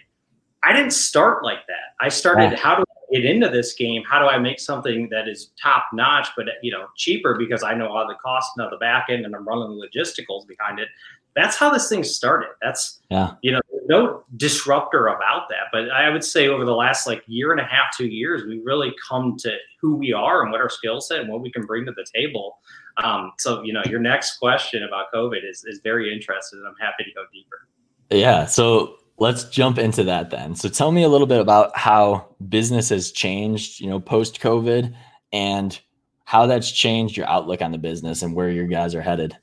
I 0.64 0.74
didn't 0.74 0.92
start 0.92 1.44
like 1.44 1.68
that. 1.68 1.96
I 2.02 2.10
started, 2.10 2.58
how 2.58 2.76
do 2.76 2.84
get 3.12 3.26
into 3.26 3.50
this 3.50 3.74
game? 3.74 4.04
How 4.10 4.20
do 4.20 4.26
I 4.26 4.38
make 4.38 4.60
something 4.60 5.10
that 5.10 5.28
is 5.28 5.52
top 5.62 5.86
notch, 5.94 6.28
but 6.36 6.48
you 6.62 6.72
know, 6.72 6.88
cheaper 6.96 7.36
because 7.38 7.64
I 7.64 7.74
know 7.74 7.88
all 7.88 8.08
the 8.08 8.16
costs 8.16 8.54
and 8.58 8.72
the 8.72 8.78
back 8.78 9.08
end 9.10 9.26
and 9.26 9.36
I'm 9.36 9.48
running 9.48 9.70
the 9.70 9.88
logisticals 9.88 10.48
behind 10.48 10.80
it 10.80 10.90
that's 11.38 11.56
how 11.56 11.70
this 11.70 11.88
thing 11.88 12.04
started. 12.04 12.50
That's 12.64 13.00
yeah, 13.12 13.36
you 13.44 13.52
know, 13.52 13.62
no 13.88 14.24
disruptor 14.38 15.08
about 15.08 15.48
that. 15.50 15.68
But 15.72 15.92
I 15.92 16.10
would 16.10 16.24
say 16.24 16.48
over 16.48 16.66
the 16.66 16.74
last 16.74 17.06
like 17.06 17.22
year 17.28 17.52
and 17.52 17.62
a 17.62 17.64
half, 17.64 17.96
two 17.96 18.08
years, 18.08 18.44
we 18.48 18.60
really 18.66 18.92
come 19.08 19.38
to 19.42 19.56
who 19.80 19.96
we 19.96 20.12
are 20.12 20.42
and 20.42 20.52
what 20.52 20.60
our 20.60 20.70
skill 20.70 21.00
set 21.00 21.22
and 21.22 21.30
what 21.30 21.42
we 21.42 21.52
can 21.52 21.64
bring 21.64 21.86
to 21.86 21.92
the 21.92 22.06
table. 22.14 22.58
Um, 22.98 23.34
so 23.38 23.62
you 23.62 23.72
know, 23.72 23.84
your 23.86 24.00
next 24.00 24.40
question 24.40 24.84
about 24.84 25.06
COVID 25.14 25.48
is 25.48 25.64
is 25.64 25.80
very 25.84 26.12
interesting, 26.12 26.58
and 26.58 26.68
I'm 26.68 26.76
happy 26.82 27.04
to 27.04 27.12
go 27.12 27.24
deeper. 27.32 27.68
Yeah. 28.10 28.46
So 28.46 28.96
let's 29.20 29.46
jump 29.46 29.78
into 29.78 30.04
that 30.04 30.30
then. 30.30 30.56
So 30.56 30.70
tell 30.70 30.92
me 30.92 31.04
a 31.04 31.10
little 31.10 31.28
bit 31.28 31.40
about 31.40 31.76
how 31.78 32.36
business 32.50 32.90
has 32.90 33.12
changed, 33.12 33.80
you 33.80 33.90
know, 33.90 34.00
post 34.00 34.40
COVID, 34.40 34.94
and 35.34 35.80
how 36.26 36.46
that's 36.46 36.72
changed 36.72 37.18
your 37.18 37.28
outlook 37.28 37.62
on 37.62 37.72
the 37.72 37.78
business 37.78 38.22
and 38.22 38.34
where 38.34 38.50
your 38.50 38.68
guys 38.68 38.94
are 38.94 39.02
headed. 39.02 39.38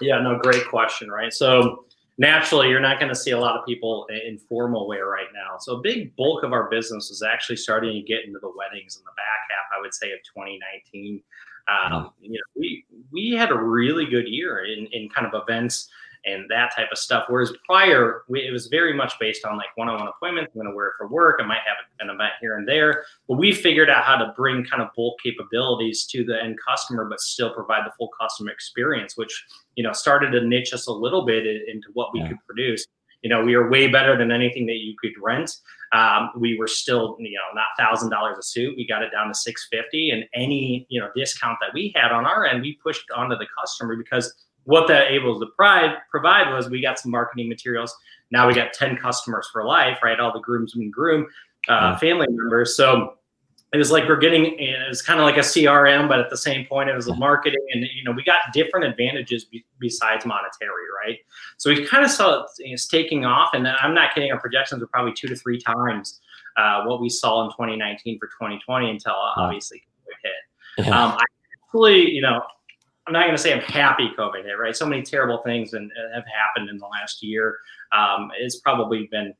Yeah, 0.00 0.20
no, 0.20 0.38
great 0.38 0.66
question, 0.68 1.10
right? 1.10 1.32
So 1.32 1.84
naturally, 2.18 2.68
you're 2.68 2.80
not 2.80 2.98
going 2.98 3.10
to 3.10 3.18
see 3.18 3.32
a 3.32 3.38
lot 3.38 3.56
of 3.56 3.66
people 3.66 4.06
in 4.08 4.38
formal 4.38 4.88
wear 4.88 5.06
right 5.06 5.28
now. 5.34 5.58
So 5.58 5.76
a 5.76 5.80
big 5.80 6.14
bulk 6.16 6.44
of 6.44 6.52
our 6.52 6.68
business 6.70 7.10
is 7.10 7.22
actually 7.22 7.56
starting 7.56 7.92
to 7.92 8.02
get 8.02 8.24
into 8.24 8.38
the 8.40 8.52
weddings 8.56 8.96
in 8.96 9.02
the 9.04 9.12
back 9.16 9.48
half, 9.50 9.78
I 9.78 9.80
would 9.80 9.94
say, 9.94 10.12
of 10.12 10.18
2019. 10.34 11.22
Um, 11.68 12.10
you 12.20 12.32
know, 12.32 12.38
we 12.56 12.84
we 13.12 13.32
had 13.32 13.50
a 13.50 13.54
really 13.54 14.06
good 14.06 14.26
year 14.26 14.64
in 14.64 14.86
in 14.92 15.08
kind 15.10 15.26
of 15.26 15.40
events 15.42 15.88
and 16.26 16.44
that 16.50 16.74
type 16.76 16.88
of 16.92 16.98
stuff. 16.98 17.24
Whereas 17.28 17.52
prior, 17.64 18.22
we, 18.28 18.40
it 18.40 18.52
was 18.52 18.66
very 18.66 18.92
much 18.92 19.14
based 19.18 19.44
on 19.44 19.56
like 19.56 19.68
one-on-one 19.76 20.06
appointments. 20.06 20.52
I'm 20.54 20.60
going 20.60 20.70
to 20.70 20.76
wear 20.76 20.88
it 20.88 20.94
for 20.98 21.08
work. 21.08 21.40
I 21.42 21.46
might 21.46 21.62
have 21.66 21.78
an 22.00 22.14
event 22.14 22.32
here 22.40 22.56
and 22.58 22.68
there. 22.68 23.04
But 23.26 23.38
we 23.38 23.52
figured 23.52 23.88
out 23.88 24.04
how 24.04 24.16
to 24.16 24.32
bring 24.36 24.64
kind 24.64 24.82
of 24.82 24.88
bulk 24.94 25.18
capabilities 25.22 26.06
to 26.12 26.24
the 26.24 26.42
end 26.42 26.58
customer, 26.66 27.06
but 27.08 27.20
still 27.20 27.54
provide 27.54 27.86
the 27.86 27.92
full 27.96 28.10
customer 28.20 28.50
experience, 28.50 29.16
which 29.16 29.44
you 29.76 29.84
know 29.84 29.92
started 29.92 30.30
to 30.32 30.46
niche 30.46 30.74
us 30.74 30.86
a 30.86 30.92
little 30.92 31.24
bit 31.24 31.46
into 31.46 31.88
what 31.94 32.12
we 32.12 32.20
yeah. 32.20 32.28
could 32.28 32.38
produce. 32.46 32.84
You 33.22 33.28
know, 33.28 33.44
we 33.44 33.54
are 33.54 33.68
way 33.68 33.86
better 33.88 34.16
than 34.16 34.30
anything 34.30 34.64
that 34.66 34.78
you 34.78 34.94
could 34.98 35.12
rent. 35.22 35.50
um, 35.92 36.30
we 36.36 36.56
were 36.56 36.68
still, 36.68 37.16
you 37.18 37.36
know, 37.36 37.54
not 37.54 37.66
thousand 37.78 38.10
dollars 38.10 38.38
a 38.38 38.42
suit. 38.42 38.76
We 38.76 38.86
got 38.86 39.02
it 39.02 39.10
down 39.10 39.28
to 39.28 39.34
six 39.34 39.66
fifty, 39.70 40.10
and 40.10 40.24
any 40.34 40.86
you 40.88 41.00
know 41.00 41.08
discount 41.16 41.58
that 41.60 41.74
we 41.74 41.92
had 41.96 42.12
on 42.12 42.26
our 42.26 42.46
end, 42.46 42.62
we 42.62 42.78
pushed 42.82 43.10
onto 43.10 43.36
the 43.36 43.46
customer 43.58 43.96
because 43.96 44.32
what 44.64 44.88
that 44.88 45.10
able 45.10 45.38
to 45.40 45.46
provide 45.46 45.96
provide 46.10 46.52
was 46.52 46.68
we 46.68 46.80
got 46.80 46.98
some 46.98 47.10
marketing 47.10 47.48
materials. 47.48 47.94
Now 48.30 48.46
we 48.46 48.54
got 48.54 48.72
ten 48.72 48.96
customers 48.96 49.48
for 49.52 49.64
life, 49.64 49.98
right? 50.02 50.18
All 50.20 50.32
the 50.32 50.40
groomsmen 50.40 50.90
groom 50.90 51.26
uh, 51.68 51.96
family 51.98 52.26
members. 52.28 52.76
So 52.76 53.14
it 53.72 53.78
was 53.78 53.90
like 53.90 54.08
we're 54.08 54.16
getting 54.16 54.58
it 54.58 54.88
was 54.88 55.00
kind 55.00 55.20
of 55.20 55.24
like 55.24 55.36
a 55.36 55.40
crm 55.40 56.08
but 56.08 56.18
at 56.18 56.28
the 56.28 56.36
same 56.36 56.66
point 56.66 56.90
it 56.90 56.94
was 56.94 57.08
a 57.08 57.14
marketing 57.14 57.64
and 57.72 57.84
you 57.94 58.02
know 58.04 58.10
we 58.10 58.22
got 58.24 58.40
different 58.52 58.84
advantages 58.84 59.44
be, 59.44 59.64
besides 59.78 60.26
monetary 60.26 60.86
right 61.04 61.18
so 61.56 61.70
we 61.70 61.86
kind 61.86 62.04
of 62.04 62.10
saw 62.10 62.44
it's 62.58 62.86
taking 62.86 63.24
off 63.24 63.50
and 63.54 63.68
i'm 63.68 63.94
not 63.94 64.14
kidding 64.14 64.30
our 64.32 64.40
projections 64.40 64.80
were 64.80 64.88
probably 64.88 65.12
two 65.12 65.28
to 65.28 65.36
three 65.36 65.58
times 65.58 66.20
uh, 66.56 66.82
what 66.84 67.00
we 67.00 67.08
saw 67.08 67.44
in 67.44 67.50
2019 67.50 68.18
for 68.18 68.26
2020 68.26 68.90
until 68.90 69.12
uh, 69.12 69.32
obviously 69.36 69.78
covid 69.78 70.84
hit 70.84 70.92
um, 70.92 71.12
i 71.12 71.24
actually 71.68 72.10
you 72.10 72.20
know 72.20 72.42
i'm 73.06 73.12
not 73.12 73.24
going 73.24 73.36
to 73.36 73.42
say 73.42 73.52
i'm 73.52 73.60
happy 73.60 74.10
covid 74.18 74.44
hit 74.44 74.58
right 74.58 74.76
so 74.76 74.86
many 74.86 75.02
terrible 75.02 75.38
things 75.44 75.72
and 75.72 75.90
uh, 75.92 76.14
have 76.14 76.24
happened 76.26 76.68
in 76.68 76.78
the 76.78 76.86
last 76.86 77.22
year 77.22 77.56
um, 77.92 78.30
it's 78.38 78.60
probably 78.60 79.08
been 79.10 79.34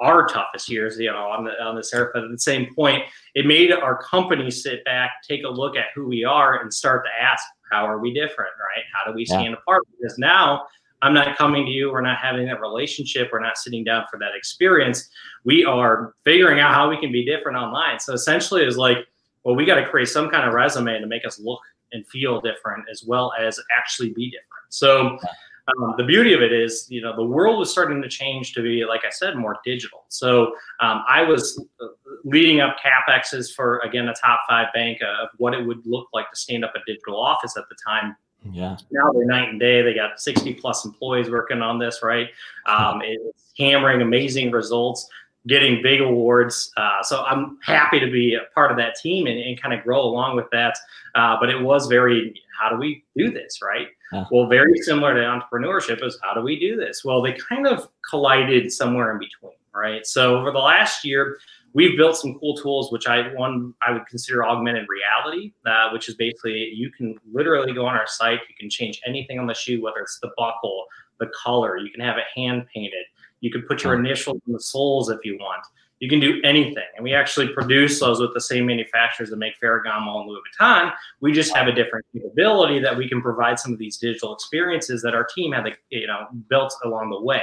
our 0.00 0.26
toughest 0.26 0.68
years, 0.68 0.98
you 0.98 1.10
know, 1.10 1.26
on 1.26 1.44
the 1.44 1.62
on 1.62 1.76
this 1.76 1.92
earth. 1.94 2.10
But 2.14 2.24
at 2.24 2.30
the 2.30 2.38
same 2.38 2.74
point, 2.74 3.02
it 3.34 3.46
made 3.46 3.72
our 3.72 4.02
company 4.02 4.50
sit 4.50 4.84
back, 4.84 5.10
take 5.26 5.44
a 5.44 5.48
look 5.48 5.76
at 5.76 5.86
who 5.94 6.06
we 6.06 6.24
are, 6.24 6.60
and 6.60 6.72
start 6.72 7.04
to 7.04 7.22
ask, 7.22 7.44
how 7.70 7.86
are 7.86 7.98
we 7.98 8.12
different, 8.12 8.52
right? 8.60 8.84
How 8.92 9.10
do 9.10 9.16
we 9.16 9.24
stand 9.24 9.50
yeah. 9.50 9.52
apart? 9.52 9.82
Because 9.98 10.18
now 10.18 10.64
I'm 11.02 11.14
not 11.14 11.36
coming 11.36 11.64
to 11.66 11.70
you. 11.70 11.92
We're 11.92 12.00
not 12.00 12.18
having 12.18 12.46
that 12.46 12.60
relationship. 12.60 13.30
We're 13.32 13.40
not 13.40 13.56
sitting 13.56 13.84
down 13.84 14.04
for 14.10 14.18
that 14.18 14.34
experience. 14.34 15.08
We 15.44 15.64
are 15.64 16.14
figuring 16.24 16.60
out 16.60 16.74
how 16.74 16.88
we 16.88 16.98
can 16.98 17.12
be 17.12 17.24
different 17.24 17.58
online. 17.58 18.00
So 18.00 18.12
essentially, 18.14 18.62
it's 18.62 18.76
like, 18.76 18.98
well, 19.44 19.54
we 19.54 19.64
got 19.64 19.76
to 19.76 19.86
create 19.86 20.08
some 20.08 20.30
kind 20.30 20.48
of 20.48 20.54
resume 20.54 20.98
to 21.00 21.06
make 21.06 21.26
us 21.26 21.38
look 21.38 21.60
and 21.92 22.06
feel 22.08 22.40
different, 22.40 22.84
as 22.90 23.04
well 23.06 23.32
as 23.38 23.60
actually 23.76 24.10
be 24.10 24.26
different. 24.26 24.48
So. 24.70 25.18
Um, 25.66 25.94
the 25.96 26.04
beauty 26.04 26.34
of 26.34 26.42
it 26.42 26.52
is, 26.52 26.86
you 26.90 27.00
know, 27.00 27.16
the 27.16 27.24
world 27.24 27.58
was 27.58 27.70
starting 27.70 28.02
to 28.02 28.08
change 28.08 28.52
to 28.52 28.62
be, 28.62 28.84
like 28.84 29.06
I 29.06 29.08
said, 29.08 29.34
more 29.34 29.56
digital. 29.64 30.04
So 30.10 30.48
um, 30.80 31.02
I 31.08 31.22
was 31.22 31.58
uh, 31.80 31.86
leading 32.22 32.60
up 32.60 32.76
capexes 32.84 33.50
for 33.50 33.78
again 33.78 34.08
a 34.08 34.14
top 34.14 34.40
five 34.46 34.66
bank 34.74 34.98
of 35.00 35.30
what 35.38 35.54
it 35.54 35.66
would 35.66 35.80
look 35.86 36.08
like 36.12 36.30
to 36.30 36.36
stand 36.36 36.66
up 36.66 36.74
a 36.74 36.80
digital 36.86 37.18
office 37.18 37.56
at 37.56 37.64
the 37.70 37.76
time. 37.86 38.14
Yeah. 38.52 38.76
Now 38.90 39.10
they're 39.12 39.24
night 39.24 39.48
and 39.48 39.58
day. 39.58 39.82
They 39.82 39.94
got 39.94 40.20
60 40.20 40.54
plus 40.54 40.84
employees 40.84 41.30
working 41.30 41.62
on 41.62 41.78
this, 41.78 42.00
right? 42.02 42.28
Um, 42.66 43.00
it's 43.02 43.52
hammering 43.58 44.02
amazing 44.02 44.50
results, 44.50 45.08
getting 45.46 45.82
big 45.82 46.00
awards. 46.00 46.72
Uh, 46.76 47.02
so 47.02 47.22
I'm 47.24 47.58
happy 47.62 48.00
to 48.00 48.10
be 48.10 48.34
a 48.34 48.52
part 48.54 48.70
of 48.70 48.76
that 48.78 48.96
team 48.96 49.26
and, 49.26 49.38
and 49.38 49.60
kind 49.60 49.74
of 49.74 49.84
grow 49.84 50.00
along 50.00 50.36
with 50.36 50.46
that. 50.52 50.76
Uh, 51.14 51.36
but 51.38 51.50
it 51.50 51.60
was 51.60 51.86
very, 51.86 52.34
how 52.58 52.70
do 52.70 52.76
we 52.76 53.04
do 53.16 53.30
this, 53.30 53.60
right? 53.62 53.88
Yeah. 54.12 54.24
Well, 54.30 54.46
very 54.46 54.78
similar 54.78 55.14
to 55.14 55.20
entrepreneurship 55.20 56.04
is 56.04 56.18
how 56.22 56.34
do 56.34 56.40
we 56.40 56.58
do 56.58 56.76
this? 56.76 57.04
Well, 57.04 57.20
they 57.20 57.32
kind 57.34 57.66
of 57.66 57.88
collided 58.08 58.72
somewhere 58.72 59.12
in 59.12 59.18
between, 59.18 59.58
right? 59.74 60.06
So 60.06 60.38
over 60.38 60.50
the 60.50 60.58
last 60.58 61.04
year, 61.04 61.38
we've 61.74 61.96
built 61.96 62.16
some 62.16 62.38
cool 62.38 62.56
tools, 62.56 62.90
which 62.90 63.06
I 63.06 63.34
one 63.34 63.74
I 63.86 63.92
would 63.92 64.06
consider 64.06 64.46
augmented 64.46 64.86
reality, 64.88 65.52
uh, 65.66 65.90
which 65.90 66.08
is 66.08 66.14
basically 66.14 66.72
you 66.74 66.90
can 66.90 67.18
literally 67.32 67.74
go 67.74 67.84
on 67.84 67.94
our 67.94 68.06
site, 68.06 68.40
you 68.48 68.54
can 68.58 68.70
change 68.70 69.00
anything 69.04 69.38
on 69.38 69.46
the 69.46 69.54
shoe, 69.54 69.82
whether 69.82 69.98
it's 69.98 70.18
the 70.20 70.30
buckle, 70.36 70.86
the 71.20 71.30
color, 71.42 71.76
you 71.76 71.90
can 71.90 72.00
have 72.00 72.16
it 72.16 72.24
hand 72.34 72.66
painted, 72.72 73.04
you 73.44 73.50
can 73.50 73.62
put 73.62 73.84
your 73.84 73.94
initials 73.94 74.40
in 74.46 74.52
the 74.52 74.60
soles 74.60 75.10
if 75.10 75.18
you 75.24 75.36
want 75.38 75.64
you 76.04 76.08
can 76.10 76.20
do 76.20 76.40
anything. 76.44 76.84
And 76.96 77.04
we 77.04 77.14
actually 77.14 77.48
produce 77.48 78.00
those 78.00 78.20
with 78.20 78.34
the 78.34 78.40
same 78.40 78.66
manufacturers 78.66 79.30
that 79.30 79.36
make 79.36 79.54
Ferragamo 79.58 80.20
and 80.20 80.28
Louis 80.28 80.40
Vuitton. 80.60 80.92
We 81.20 81.32
just 81.32 81.56
have 81.56 81.66
a 81.66 81.72
different 81.72 82.04
capability 82.12 82.78
that 82.80 82.96
we 82.96 83.08
can 83.08 83.22
provide 83.22 83.58
some 83.58 83.72
of 83.72 83.78
these 83.78 83.96
digital 83.96 84.34
experiences 84.34 85.02
that 85.02 85.14
our 85.14 85.24
team 85.24 85.52
had, 85.52 85.64
you 85.90 86.06
know, 86.06 86.26
built 86.50 86.74
along 86.84 87.10
the 87.10 87.20
way. 87.20 87.42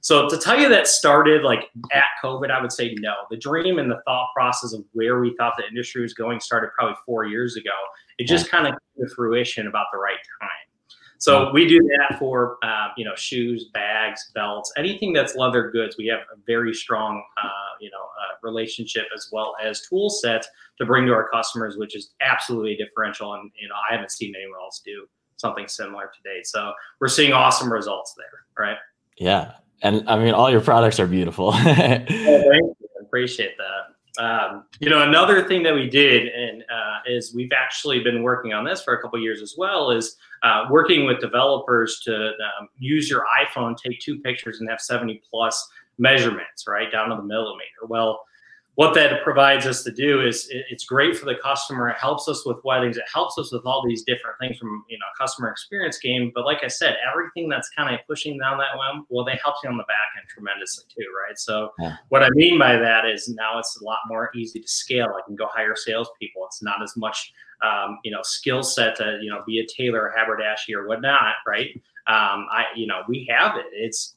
So 0.00 0.28
to 0.28 0.38
tell 0.38 0.58
you 0.58 0.68
that 0.68 0.86
started 0.86 1.42
like 1.42 1.70
at 1.92 2.04
COVID, 2.22 2.50
I 2.50 2.62
would 2.62 2.72
say 2.72 2.94
no. 3.00 3.14
The 3.30 3.36
dream 3.36 3.78
and 3.78 3.90
the 3.90 4.00
thought 4.06 4.28
process 4.34 4.72
of 4.72 4.84
where 4.92 5.20
we 5.20 5.34
thought 5.36 5.54
the 5.58 5.66
industry 5.66 6.00
was 6.00 6.14
going 6.14 6.40
started 6.40 6.70
probably 6.78 6.96
four 7.04 7.26
years 7.26 7.56
ago. 7.56 7.74
It 8.18 8.26
just 8.26 8.48
kind 8.48 8.66
of 8.66 8.72
came 8.72 9.06
to 9.06 9.14
fruition 9.14 9.66
about 9.66 9.86
the 9.92 9.98
right 9.98 10.18
time. 10.40 10.67
So 11.18 11.50
we 11.52 11.66
do 11.66 11.80
that 11.80 12.18
for 12.18 12.58
uh, 12.62 12.88
you 12.96 13.04
know 13.04 13.14
shoes, 13.16 13.66
bags, 13.74 14.30
belts, 14.34 14.72
anything 14.76 15.12
that's 15.12 15.34
leather 15.34 15.70
goods. 15.70 15.96
We 15.98 16.06
have 16.06 16.20
a 16.32 16.38
very 16.46 16.72
strong 16.72 17.22
uh, 17.42 17.48
you 17.80 17.90
know 17.90 17.98
uh, 17.98 18.36
relationship 18.42 19.06
as 19.14 19.28
well 19.32 19.54
as 19.62 19.82
tool 19.88 20.10
set 20.10 20.46
to 20.78 20.86
bring 20.86 21.06
to 21.06 21.12
our 21.12 21.28
customers, 21.28 21.76
which 21.76 21.96
is 21.96 22.10
absolutely 22.20 22.76
differential. 22.76 23.34
And 23.34 23.50
you 23.60 23.68
know 23.68 23.74
I 23.90 23.94
haven't 23.94 24.12
seen 24.12 24.34
anyone 24.36 24.60
else 24.60 24.80
do 24.84 25.06
something 25.36 25.66
similar 25.68 26.04
to 26.04 26.22
date. 26.22 26.46
So 26.46 26.72
we're 27.00 27.08
seeing 27.08 27.32
awesome 27.32 27.72
results 27.72 28.14
there. 28.16 28.64
Right? 28.64 28.78
Yeah, 29.18 29.54
and 29.82 30.08
I 30.08 30.18
mean 30.18 30.34
all 30.34 30.50
your 30.50 30.60
products 30.60 31.00
are 31.00 31.06
beautiful. 31.08 31.48
oh, 31.52 31.52
thank 31.54 32.08
you. 32.08 32.76
Appreciate 33.02 33.56
that. 33.58 33.97
Um, 34.18 34.64
you 34.80 34.90
know, 34.90 35.02
another 35.02 35.46
thing 35.46 35.62
that 35.62 35.74
we 35.74 35.88
did, 35.88 36.28
and 36.28 36.62
uh, 36.62 36.98
is 37.06 37.34
we've 37.34 37.52
actually 37.56 38.00
been 38.00 38.22
working 38.22 38.52
on 38.52 38.64
this 38.64 38.82
for 38.82 38.94
a 38.94 39.00
couple 39.00 39.18
years 39.20 39.40
as 39.40 39.54
well, 39.56 39.90
is 39.90 40.16
uh, 40.42 40.66
working 40.70 41.06
with 41.06 41.20
developers 41.20 42.00
to 42.04 42.14
um, 42.14 42.68
use 42.78 43.08
your 43.08 43.24
iPhone, 43.40 43.76
take 43.76 44.00
two 44.00 44.18
pictures, 44.20 44.60
and 44.60 44.68
have 44.68 44.80
70 44.80 45.22
plus 45.30 45.68
measurements, 45.98 46.66
right 46.66 46.90
down 46.90 47.10
to 47.10 47.16
the 47.16 47.22
millimeter. 47.22 47.86
Well, 47.88 48.20
what 48.78 48.94
that 48.94 49.24
provides 49.24 49.66
us 49.66 49.82
to 49.82 49.90
do 49.90 50.24
is 50.24 50.46
it's 50.50 50.84
great 50.84 51.18
for 51.18 51.24
the 51.24 51.34
customer. 51.34 51.88
It 51.88 51.96
helps 51.96 52.28
us 52.28 52.46
with 52.46 52.58
weddings. 52.62 52.96
It 52.96 53.06
helps 53.12 53.36
us 53.36 53.50
with 53.50 53.66
all 53.66 53.84
these 53.84 54.04
different 54.04 54.36
things 54.38 54.56
from 54.56 54.84
you 54.88 54.96
know 54.96 55.04
customer 55.18 55.50
experience 55.50 55.98
game. 55.98 56.30
But 56.32 56.44
like 56.44 56.58
I 56.62 56.68
said, 56.68 56.94
everything 57.10 57.48
that's 57.48 57.68
kind 57.70 57.92
of 57.92 57.98
pushing 58.06 58.38
down 58.38 58.56
that 58.58 58.76
one, 58.76 59.04
well, 59.08 59.24
they 59.24 59.36
help 59.42 59.56
you 59.64 59.70
on 59.70 59.78
the 59.78 59.82
back 59.88 60.10
end 60.16 60.28
tremendously 60.28 60.84
too, 60.96 61.06
right? 61.26 61.36
So 61.36 61.72
yeah. 61.80 61.96
what 62.10 62.22
I 62.22 62.28
mean 62.34 62.56
by 62.56 62.76
that 62.76 63.04
is 63.04 63.28
now 63.28 63.58
it's 63.58 63.80
a 63.80 63.84
lot 63.84 63.98
more 64.06 64.30
easy 64.36 64.60
to 64.60 64.68
scale. 64.68 65.08
I 65.08 65.26
can 65.26 65.34
go 65.34 65.48
hire 65.52 65.74
salespeople. 65.74 66.46
It's 66.46 66.62
not 66.62 66.80
as 66.80 66.96
much 66.96 67.32
um, 67.64 67.98
you 68.04 68.12
know 68.12 68.20
skill 68.22 68.62
set 68.62 68.94
to 68.98 69.18
you 69.20 69.28
know 69.28 69.42
be 69.44 69.58
a 69.58 69.66
tailor, 69.66 70.02
or 70.02 70.14
haberdasher, 70.16 70.82
or 70.82 70.86
whatnot, 70.86 71.34
right? 71.48 71.70
Um, 72.06 72.46
I 72.48 72.66
you 72.76 72.86
know 72.86 73.02
we 73.08 73.28
have 73.28 73.56
it. 73.56 73.66
It's 73.72 74.14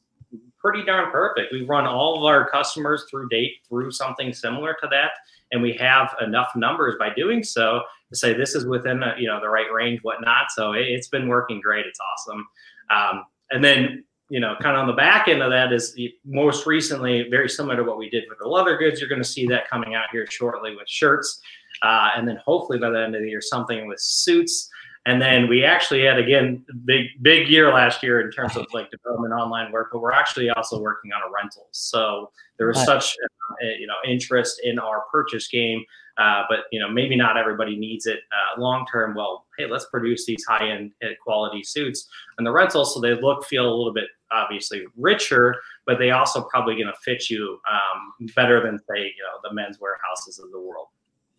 pretty 0.62 0.84
darn 0.84 1.10
perfect. 1.10 1.52
We 1.52 1.64
run 1.64 1.86
all 1.86 2.18
of 2.18 2.24
our 2.24 2.48
customers 2.48 3.04
through 3.10 3.28
date 3.28 3.56
through 3.68 3.90
something 3.90 4.32
similar 4.32 4.76
to 4.82 4.88
that, 4.90 5.12
and 5.50 5.60
we 5.60 5.72
have 5.74 6.14
enough 6.20 6.52
numbers 6.56 6.94
by 6.98 7.12
doing 7.14 7.42
so 7.42 7.82
to 8.10 8.16
say 8.16 8.32
this 8.32 8.54
is 8.54 8.66
within 8.66 9.02
a, 9.02 9.14
you 9.18 9.26
know 9.26 9.40
the 9.40 9.48
right 9.48 9.70
range, 9.72 10.00
whatnot. 10.02 10.50
So 10.54 10.72
it, 10.72 10.94
has 10.94 11.08
been 11.08 11.28
working 11.28 11.60
great. 11.60 11.86
It's 11.86 12.00
awesome. 12.00 12.46
Um, 12.90 13.24
and 13.50 13.62
then 13.62 14.04
you 14.28 14.40
know, 14.40 14.54
kind 14.62 14.76
of 14.76 14.80
on 14.80 14.86
the 14.86 14.94
back 14.94 15.28
end 15.28 15.42
of 15.42 15.50
that 15.50 15.74
is 15.74 15.94
most 16.24 16.64
recently 16.64 17.28
very 17.28 17.50
similar 17.50 17.76
to 17.76 17.82
what 17.82 17.98
we 17.98 18.08
did 18.08 18.24
with 18.30 18.38
the 18.38 18.48
leather 18.48 18.78
goods. 18.78 18.98
You're 18.98 19.10
going 19.10 19.20
to 19.22 19.28
see 19.28 19.46
that 19.48 19.68
coming 19.68 19.94
out 19.94 20.06
here 20.10 20.26
shortly 20.30 20.74
with 20.74 20.88
shirts, 20.88 21.38
uh, 21.82 22.10
and 22.16 22.26
then 22.26 22.38
hopefully 22.42 22.78
by 22.78 22.88
the 22.88 23.02
end 23.02 23.14
of 23.14 23.20
the 23.20 23.28
year 23.28 23.42
something 23.42 23.86
with 23.86 24.00
suits. 24.00 24.70
And 25.04 25.20
then 25.20 25.48
we 25.48 25.64
actually 25.64 26.04
had 26.04 26.18
again 26.18 26.64
big 26.84 27.06
big 27.22 27.48
year 27.48 27.72
last 27.72 28.02
year 28.02 28.20
in 28.20 28.30
terms 28.30 28.56
of 28.56 28.66
like 28.72 28.90
development 28.90 29.34
online 29.34 29.72
work, 29.72 29.88
but 29.92 30.00
we're 30.00 30.12
actually 30.12 30.48
also 30.50 30.80
working 30.80 31.12
on 31.12 31.22
a 31.22 31.32
rental. 31.32 31.66
So 31.72 32.30
there 32.56 32.68
was 32.68 32.84
such 32.84 33.16
uh, 33.50 33.66
you 33.78 33.86
know 33.88 33.94
interest 34.06 34.60
in 34.62 34.78
our 34.78 35.02
purchase 35.10 35.48
game, 35.48 35.82
uh, 36.18 36.44
but 36.48 36.60
you 36.70 36.78
know 36.78 36.88
maybe 36.88 37.16
not 37.16 37.36
everybody 37.36 37.76
needs 37.76 38.06
it 38.06 38.20
uh, 38.30 38.60
long 38.60 38.86
term. 38.86 39.16
Well, 39.16 39.46
hey, 39.58 39.66
let's 39.66 39.86
produce 39.86 40.24
these 40.24 40.44
high 40.44 40.68
end 40.68 40.92
uh, 41.02 41.08
quality 41.24 41.64
suits 41.64 42.08
and 42.38 42.46
the 42.46 42.52
rentals 42.52 42.94
so 42.94 43.00
they 43.00 43.20
look 43.20 43.44
feel 43.44 43.66
a 43.66 43.74
little 43.74 43.92
bit 43.92 44.06
obviously 44.30 44.84
richer, 44.96 45.56
but 45.84 45.98
they 45.98 46.12
also 46.12 46.42
probably 46.42 46.74
going 46.74 46.86
to 46.86 46.98
fit 47.00 47.28
you 47.28 47.60
um, 47.70 48.28
better 48.36 48.62
than 48.62 48.78
say 48.78 49.00
you 49.00 49.22
know 49.24 49.48
the 49.48 49.52
men's 49.52 49.80
warehouses 49.80 50.38
of 50.38 50.52
the 50.52 50.60
world. 50.60 50.86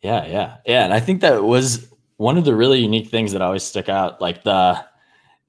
Yeah, 0.02 0.26
yeah, 0.26 0.58
yeah, 0.66 0.84
and 0.84 0.94
I 0.94 1.00
think 1.00 1.22
that 1.22 1.44
was 1.44 1.93
one 2.18 2.38
of 2.38 2.46
the 2.46 2.56
really 2.56 2.80
unique 2.80 3.10
things 3.10 3.32
that 3.32 3.42
always 3.42 3.64
stuck 3.64 3.90
out, 3.90 4.22
like 4.22 4.44
the, 4.44 4.84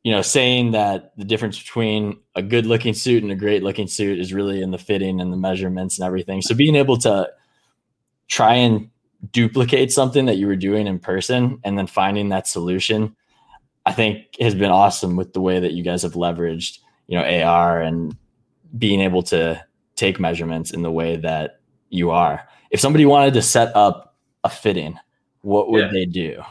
you 0.02 0.12
know, 0.12 0.22
saying 0.22 0.72
that 0.72 1.16
the 1.16 1.24
difference 1.24 1.58
between 1.58 2.18
a 2.34 2.42
good 2.42 2.66
looking 2.66 2.94
suit 2.94 3.22
and 3.22 3.32
a 3.32 3.36
great 3.36 3.62
looking 3.62 3.86
suit 3.86 4.18
is 4.18 4.32
really 4.32 4.62
in 4.62 4.70
the 4.70 4.78
fitting 4.78 5.20
and 5.20 5.32
the 5.32 5.36
measurements 5.36 5.98
and 5.98 6.06
everything. 6.06 6.42
So 6.42 6.54
being 6.54 6.76
able 6.76 6.96
to 6.98 7.30
try 8.28 8.54
and 8.54 8.90
duplicate 9.32 9.92
something 9.92 10.26
that 10.26 10.36
you 10.36 10.46
were 10.46 10.56
doing 10.56 10.86
in 10.86 10.98
person 10.98 11.58
and 11.64 11.78
then 11.78 11.86
finding 11.86 12.28
that 12.30 12.46
solution, 12.46 13.16
I 13.86 13.92
think 13.92 14.36
has 14.40 14.54
been 14.54 14.70
awesome 14.70 15.16
with 15.16 15.32
the 15.32 15.40
way 15.40 15.60
that 15.60 15.72
you 15.72 15.82
guys 15.82 16.02
have 16.02 16.14
leveraged, 16.14 16.78
you 17.06 17.18
know, 17.18 17.24
AR 17.24 17.80
and 17.80 18.16
being 18.76 19.00
able 19.00 19.22
to 19.24 19.62
take 19.96 20.18
measurements 20.18 20.70
in 20.72 20.82
the 20.82 20.90
way 20.90 21.16
that 21.16 21.60
you 21.88 22.10
are. 22.10 22.46
If 22.70 22.80
somebody 22.80 23.06
wanted 23.06 23.34
to 23.34 23.42
set 23.42 23.74
up 23.76 24.16
a 24.42 24.50
fitting, 24.50 24.98
what 25.44 25.70
would 25.70 25.84
yeah. 25.84 25.90
they 25.92 26.06
do? 26.06 26.42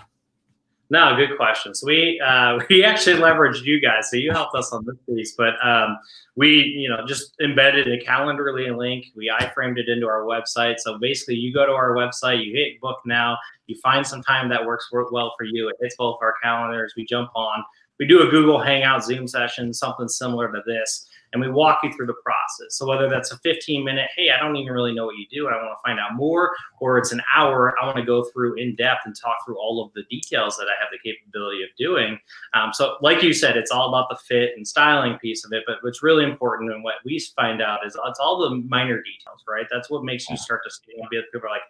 No, 0.89 1.15
good 1.15 1.35
question. 1.37 1.73
So 1.73 1.87
we 1.87 2.21
uh, 2.23 2.59
we 2.69 2.83
actually 2.83 3.15
leveraged 3.15 3.63
you 3.63 3.81
guys. 3.81 4.11
So 4.11 4.17
you 4.17 4.31
helped 4.31 4.55
us 4.55 4.71
on 4.71 4.85
this 4.85 4.95
piece, 5.09 5.33
but 5.35 5.55
um, 5.65 5.97
we 6.35 6.63
you 6.77 6.87
know 6.87 7.05
just 7.07 7.33
embedded 7.41 7.87
a 7.87 7.97
Calendly 8.05 8.75
link. 8.77 9.07
We 9.15 9.33
iframed 9.41 9.79
it 9.79 9.89
into 9.89 10.07
our 10.07 10.21
website. 10.21 10.75
So 10.77 10.99
basically, 10.99 11.35
you 11.35 11.51
go 11.51 11.65
to 11.65 11.71
our 11.71 11.95
website, 11.95 12.45
you 12.45 12.53
hit 12.53 12.79
book 12.79 12.99
now, 13.05 13.37
you 13.65 13.75
find 13.81 14.05
some 14.05 14.21
time 14.21 14.49
that 14.49 14.63
works 14.63 14.87
well 14.91 15.33
for 15.37 15.45
you. 15.45 15.69
It 15.69 15.77
hits 15.81 15.95
both 15.95 16.19
our 16.21 16.35
calendars. 16.43 16.93
We 16.95 17.05
jump 17.05 17.31
on. 17.35 17.63
We 17.99 18.07
do 18.07 18.27
a 18.27 18.29
Google 18.29 18.59
Hangout 18.59 19.03
Zoom 19.03 19.27
session, 19.27 19.73
something 19.73 20.07
similar 20.07 20.51
to 20.51 20.61
this 20.65 21.07
and 21.33 21.41
we 21.41 21.49
walk 21.49 21.79
you 21.83 21.91
through 21.91 22.05
the 22.05 22.15
process. 22.23 22.77
So 22.77 22.87
whether 22.87 23.09
that's 23.09 23.31
a 23.31 23.37
15 23.39 23.83
minute, 23.83 24.09
hey, 24.15 24.29
I 24.29 24.39
don't 24.39 24.55
even 24.55 24.71
really 24.71 24.93
know 24.93 25.05
what 25.05 25.15
you 25.17 25.25
do 25.29 25.47
and 25.47 25.55
I 25.55 25.59
want 25.59 25.77
to 25.77 25.81
find 25.87 25.99
out 25.99 26.15
more, 26.15 26.51
or 26.79 26.97
it's 26.97 27.11
an 27.11 27.21
hour, 27.35 27.75
I 27.81 27.85
want 27.85 27.97
to 27.97 28.03
go 28.03 28.23
through 28.23 28.55
in 28.55 28.75
depth 28.75 29.01
and 29.05 29.15
talk 29.15 29.37
through 29.45 29.57
all 29.57 29.83
of 29.83 29.91
the 29.93 30.03
details 30.09 30.57
that 30.57 30.67
I 30.67 30.79
have 30.79 30.89
the 30.91 30.99
capability 30.99 31.63
of 31.63 31.69
doing. 31.77 32.19
Um, 32.53 32.71
so 32.73 32.97
like 33.01 33.21
you 33.23 33.33
said, 33.33 33.57
it's 33.57 33.71
all 33.71 33.89
about 33.89 34.09
the 34.09 34.17
fit 34.27 34.51
and 34.55 34.67
styling 34.67 35.17
piece 35.19 35.43
of 35.45 35.51
it, 35.51 35.63
but 35.65 35.77
what's 35.81 36.03
really 36.03 36.23
important 36.23 36.71
and 36.71 36.83
what 36.83 36.95
we 37.05 37.19
find 37.35 37.61
out 37.61 37.85
is 37.85 37.97
it's 38.07 38.19
all 38.19 38.39
the 38.49 38.55
minor 38.67 39.01
details, 39.01 39.43
right? 39.47 39.65
That's 39.71 39.89
what 39.89 40.03
makes 40.03 40.29
you 40.29 40.37
start 40.37 40.61
to 40.65 40.71
see 40.71 40.93
and 40.97 41.09
people 41.09 41.47
are 41.47 41.51
like, 41.51 41.61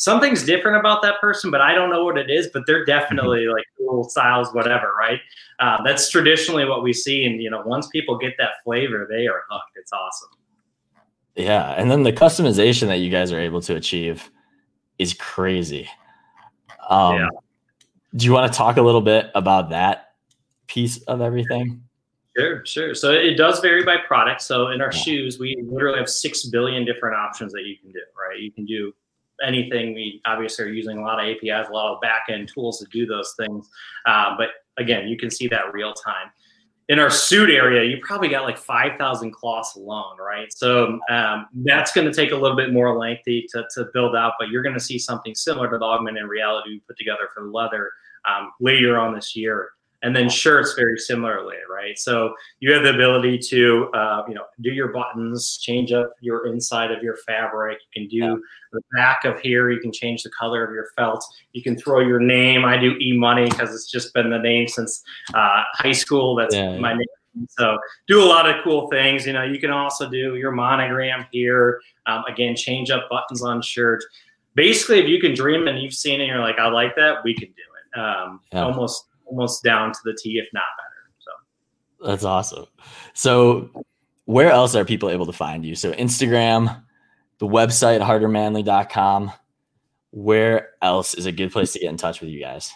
something's 0.00 0.42
different 0.42 0.78
about 0.78 1.02
that 1.02 1.20
person, 1.20 1.50
but 1.50 1.60
I 1.60 1.74
don't 1.74 1.90
know 1.90 2.04
what 2.04 2.16
it 2.16 2.30
is. 2.30 2.48
But 2.52 2.62
they're 2.66 2.84
definitely 2.86 3.46
like 3.46 3.64
cool 3.78 4.08
styles, 4.08 4.52
whatever, 4.52 4.94
right? 4.98 5.20
Uh, 5.58 5.82
that's 5.84 6.10
traditionally 6.10 6.64
what 6.64 6.82
we 6.82 6.92
see, 6.92 7.26
and 7.26 7.40
you 7.40 7.50
know, 7.50 7.62
once 7.64 7.86
people 7.88 8.18
get 8.18 8.34
that 8.38 8.62
flavor, 8.64 9.06
they 9.08 9.26
are 9.26 9.44
hooked. 9.48 9.76
It's 9.76 9.92
awesome. 9.92 10.30
Yeah, 11.36 11.72
and 11.72 11.90
then 11.90 12.02
the 12.02 12.12
customization 12.12 12.88
that 12.88 12.96
you 12.96 13.10
guys 13.10 13.30
are 13.30 13.38
able 13.38 13.60
to 13.62 13.76
achieve 13.76 14.30
is 14.98 15.14
crazy. 15.14 15.88
Um, 16.88 17.16
yeah. 17.16 17.28
Do 18.16 18.26
you 18.26 18.32
want 18.32 18.52
to 18.52 18.56
talk 18.56 18.78
a 18.78 18.82
little 18.82 19.00
bit 19.00 19.30
about 19.34 19.70
that 19.70 20.14
piece 20.66 21.00
of 21.02 21.20
everything? 21.20 21.82
Sure, 22.36 22.64
sure. 22.64 22.94
So 22.94 23.12
it 23.12 23.36
does 23.36 23.60
vary 23.60 23.84
by 23.84 23.98
product. 23.98 24.40
So 24.42 24.68
in 24.68 24.80
our 24.80 24.90
yeah. 24.92 24.98
shoes, 24.98 25.38
we 25.38 25.62
literally 25.68 25.98
have 25.98 26.08
six 26.08 26.46
billion 26.46 26.84
different 26.84 27.16
options 27.16 27.52
that 27.52 27.62
you 27.64 27.76
can 27.76 27.92
do. 27.92 28.00
Right? 28.16 28.40
You 28.40 28.50
can 28.50 28.64
do 28.64 28.92
anything. 29.46 29.94
We 29.94 30.20
obviously 30.24 30.64
are 30.64 30.68
using 30.68 30.98
a 30.98 31.02
lot 31.02 31.18
of 31.18 31.26
APIs, 31.26 31.68
a 31.68 31.72
lot 31.72 31.94
of 31.94 32.00
backend 32.02 32.52
tools 32.52 32.78
to 32.80 32.86
do 32.86 33.06
those 33.06 33.34
things. 33.38 33.68
Uh, 34.06 34.36
but 34.36 34.48
again, 34.78 35.08
you 35.08 35.16
can 35.16 35.30
see 35.30 35.48
that 35.48 35.72
real 35.72 35.92
time. 35.92 36.30
In 36.88 36.98
our 36.98 37.10
suit 37.10 37.50
area, 37.50 37.88
you 37.88 38.02
probably 38.02 38.28
got 38.28 38.42
like 38.42 38.58
5,000 38.58 39.30
cloths 39.30 39.76
alone, 39.76 40.16
right? 40.18 40.52
So 40.52 40.98
um, 41.08 41.46
that's 41.54 41.92
going 41.92 42.06
to 42.06 42.12
take 42.12 42.32
a 42.32 42.36
little 42.36 42.56
bit 42.56 42.72
more 42.72 42.98
lengthy 42.98 43.46
to, 43.52 43.64
to 43.74 43.86
build 43.94 44.16
out, 44.16 44.32
but 44.40 44.48
you're 44.48 44.62
going 44.62 44.74
to 44.74 44.80
see 44.80 44.98
something 44.98 45.34
similar 45.36 45.70
to 45.70 45.78
the 45.78 45.84
augmented 45.84 46.24
reality 46.24 46.70
we 46.70 46.80
put 46.80 46.98
together 46.98 47.28
for 47.32 47.44
leather 47.44 47.90
um, 48.28 48.50
later 48.60 48.98
on 48.98 49.14
this 49.14 49.36
year 49.36 49.70
and 50.02 50.14
then 50.14 50.28
shirts 50.28 50.74
very 50.74 50.98
similarly 50.98 51.56
right? 51.80 51.98
So 51.98 52.34
you 52.60 52.72
have 52.72 52.82
the 52.82 52.94
ability 52.94 53.38
to 53.38 53.90
uh, 53.94 54.24
you 54.28 54.34
know 54.34 54.44
do 54.60 54.70
your 54.70 54.88
buttons 54.88 55.58
change 55.58 55.92
up 55.92 56.12
your 56.20 56.46
inside 56.46 56.90
of 56.90 57.02
your 57.02 57.16
fabric. 57.16 57.78
You 57.94 58.02
can 58.02 58.08
do 58.08 58.16
yeah. 58.16 58.34
the 58.72 58.80
back 58.94 59.24
of 59.24 59.40
here 59.40 59.70
you 59.70 59.80
can 59.80 59.92
change 59.92 60.22
the 60.22 60.30
color 60.30 60.64
of 60.64 60.72
your 60.72 60.88
felt. 60.96 61.24
You 61.52 61.62
can 61.62 61.76
throw 61.76 62.00
your 62.00 62.20
name. 62.20 62.64
I 62.64 62.76
do 62.76 62.96
e-money 63.00 63.48
because 63.48 63.74
it's 63.74 63.90
just 63.90 64.12
been 64.14 64.30
the 64.30 64.38
name 64.38 64.68
since 64.68 65.02
uh, 65.34 65.62
high 65.74 65.92
school. 65.92 66.34
That's 66.34 66.54
yeah, 66.54 66.78
my 66.78 66.90
yeah. 66.92 66.98
name. 66.98 67.46
So 67.48 67.78
do 68.08 68.22
a 68.22 68.26
lot 68.26 68.50
of 68.50 68.56
cool 68.64 68.88
things. 68.88 69.26
You 69.26 69.32
know 69.32 69.44
you 69.44 69.58
can 69.58 69.70
also 69.70 70.08
do 70.08 70.36
your 70.36 70.52
monogram 70.52 71.26
here. 71.30 71.80
Um, 72.06 72.24
again 72.28 72.56
change 72.56 72.90
up 72.90 73.08
buttons 73.08 73.42
on 73.42 73.62
shirts. 73.62 74.04
basically 74.54 74.98
if 74.98 75.08
you 75.08 75.20
can 75.20 75.32
dream 75.34 75.68
and 75.68 75.80
you've 75.80 75.94
seen 75.94 76.20
it 76.20 76.24
and 76.24 76.32
you're 76.32 76.40
like 76.40 76.58
i 76.58 76.66
like 76.66 76.96
that 76.96 77.22
we 77.22 77.34
can 77.34 77.48
do 77.48 77.62
it. 77.62 78.00
Um, 78.00 78.40
almost 78.52 79.09
almost 79.30 79.62
down 79.62 79.92
to 79.92 79.98
the 80.04 80.16
T, 80.20 80.38
if 80.38 80.46
not 80.52 80.64
better. 80.78 80.90
So 81.18 82.06
that's 82.06 82.24
awesome. 82.24 82.66
So 83.14 83.84
where 84.24 84.50
else 84.50 84.74
are 84.74 84.84
people 84.84 85.10
able 85.10 85.26
to 85.26 85.32
find 85.32 85.64
you? 85.64 85.74
So 85.74 85.92
Instagram, 85.92 86.82
the 87.38 87.46
website 87.46 88.00
hardermanly.com. 88.00 89.32
Where 90.12 90.70
else 90.82 91.14
is 91.14 91.26
a 91.26 91.32
good 91.32 91.52
place 91.52 91.72
to 91.72 91.78
get 91.78 91.88
in 91.88 91.96
touch 91.96 92.20
with 92.20 92.30
you 92.30 92.40
guys? 92.40 92.72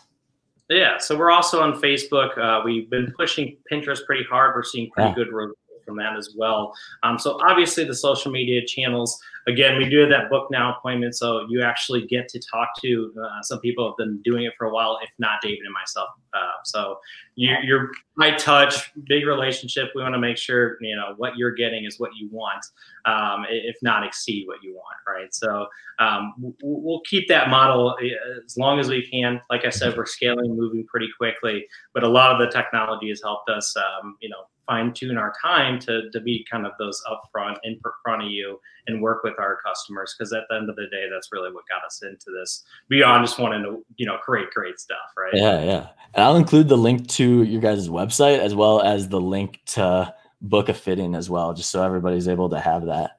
Yeah, 0.70 0.98
so 0.98 1.18
we're 1.18 1.32
also 1.32 1.60
on 1.60 1.74
Facebook. 1.80 2.38
Uh, 2.38 2.62
we've 2.64 2.88
been 2.88 3.12
pushing 3.18 3.56
Pinterest 3.70 4.04
pretty 4.06 4.24
hard. 4.24 4.54
We're 4.54 4.62
seeing 4.62 4.90
pretty 4.90 5.10
yeah. 5.10 5.14
good 5.14 5.32
results 5.32 5.58
from 5.84 5.96
that 5.98 6.16
as 6.16 6.34
well. 6.36 6.74
Um, 7.02 7.18
so 7.18 7.38
obviously 7.44 7.84
the 7.84 7.94
social 7.94 8.32
media 8.32 8.64
channels 8.66 9.20
again, 9.46 9.76
we 9.76 9.88
do 9.88 10.00
have 10.00 10.10
that 10.10 10.30
book 10.30 10.50
now 10.50 10.76
appointment, 10.76 11.14
so 11.14 11.46
you 11.48 11.62
actually 11.62 12.06
get 12.06 12.28
to 12.28 12.40
talk 12.40 12.68
to 12.82 13.12
uh, 13.22 13.42
some 13.42 13.60
people 13.60 13.88
have 13.88 13.96
been 13.96 14.20
doing 14.22 14.44
it 14.44 14.52
for 14.56 14.66
a 14.66 14.72
while, 14.72 14.98
if 15.02 15.10
not 15.18 15.40
David 15.42 15.60
and 15.64 15.72
myself. 15.72 16.08
Uh, 16.32 16.52
so 16.64 16.98
you, 17.36 17.54
you're 17.64 17.90
high 18.18 18.36
touch, 18.36 18.92
big 19.06 19.26
relationship. 19.26 19.90
We 19.94 20.02
want 20.02 20.14
to 20.14 20.20
make 20.20 20.36
sure 20.36 20.76
you 20.80 20.96
know 20.96 21.14
what 21.16 21.36
you're 21.36 21.52
getting 21.52 21.84
is 21.84 21.98
what 21.98 22.10
you 22.16 22.28
want, 22.30 22.64
um, 23.04 23.44
if 23.48 23.76
not 23.82 24.06
exceed 24.06 24.46
what 24.46 24.62
you 24.62 24.74
want, 24.74 24.96
right? 25.06 25.34
So 25.34 25.66
um, 25.98 26.54
we'll 26.62 27.02
keep 27.08 27.28
that 27.28 27.50
model 27.50 27.96
uh, 28.00 28.44
as 28.44 28.56
long 28.56 28.78
as 28.78 28.88
we 28.88 29.06
can. 29.08 29.40
Like 29.50 29.64
I 29.64 29.70
said, 29.70 29.96
we're 29.96 30.06
scaling, 30.06 30.56
moving 30.56 30.86
pretty 30.86 31.08
quickly, 31.16 31.66
but 31.92 32.04
a 32.04 32.08
lot 32.08 32.32
of 32.32 32.38
the 32.38 32.52
technology 32.52 33.08
has 33.08 33.20
helped 33.22 33.50
us, 33.50 33.74
um, 33.76 34.16
you 34.20 34.28
know, 34.28 34.46
fine 34.66 34.92
tune 34.92 35.18
our 35.18 35.32
time 35.40 35.78
to, 35.78 36.10
to 36.10 36.20
be 36.20 36.46
kind 36.50 36.66
of 36.66 36.72
those 36.78 37.02
upfront 37.10 37.56
in 37.64 37.78
front 38.02 38.22
of 38.22 38.30
you 38.30 38.58
and 38.86 39.00
work 39.02 39.22
with 39.24 39.34
our 39.38 39.58
customers 39.64 40.14
because 40.16 40.32
at 40.32 40.42
the 40.48 40.56
end 40.56 40.68
of 40.68 40.76
the 40.76 40.86
day 40.90 41.08
that's 41.12 41.28
really 41.32 41.52
what 41.52 41.64
got 41.68 41.84
us 41.86 42.02
into 42.02 42.30
this 42.38 42.64
beyond 42.88 43.24
just 43.24 43.38
wanting 43.38 43.62
to 43.62 43.84
you 43.96 44.06
know 44.06 44.18
create 44.18 44.50
great 44.50 44.78
stuff 44.78 44.98
right 45.16 45.32
yeah 45.34 45.62
yeah 45.62 45.88
and 46.14 46.24
i'll 46.24 46.36
include 46.36 46.68
the 46.68 46.76
link 46.76 47.08
to 47.08 47.23
your 47.24 47.60
guys' 47.60 47.88
website 47.88 48.38
as 48.38 48.54
well 48.54 48.80
as 48.80 49.08
the 49.08 49.20
link 49.20 49.60
to 49.66 50.14
book 50.40 50.68
a 50.68 50.74
fitting 50.74 51.14
as 51.14 51.30
well 51.30 51.54
just 51.54 51.70
so 51.70 51.82
everybody's 51.82 52.28
able 52.28 52.50
to 52.50 52.60
have 52.60 52.86
that. 52.86 53.12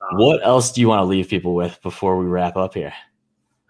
Um, 0.00 0.18
what 0.18 0.44
else 0.44 0.72
do 0.72 0.80
you 0.80 0.88
want 0.88 1.00
to 1.00 1.04
leave 1.04 1.28
people 1.28 1.54
with 1.54 1.80
before 1.82 2.18
we 2.18 2.26
wrap 2.26 2.56
up 2.56 2.74
here? 2.74 2.92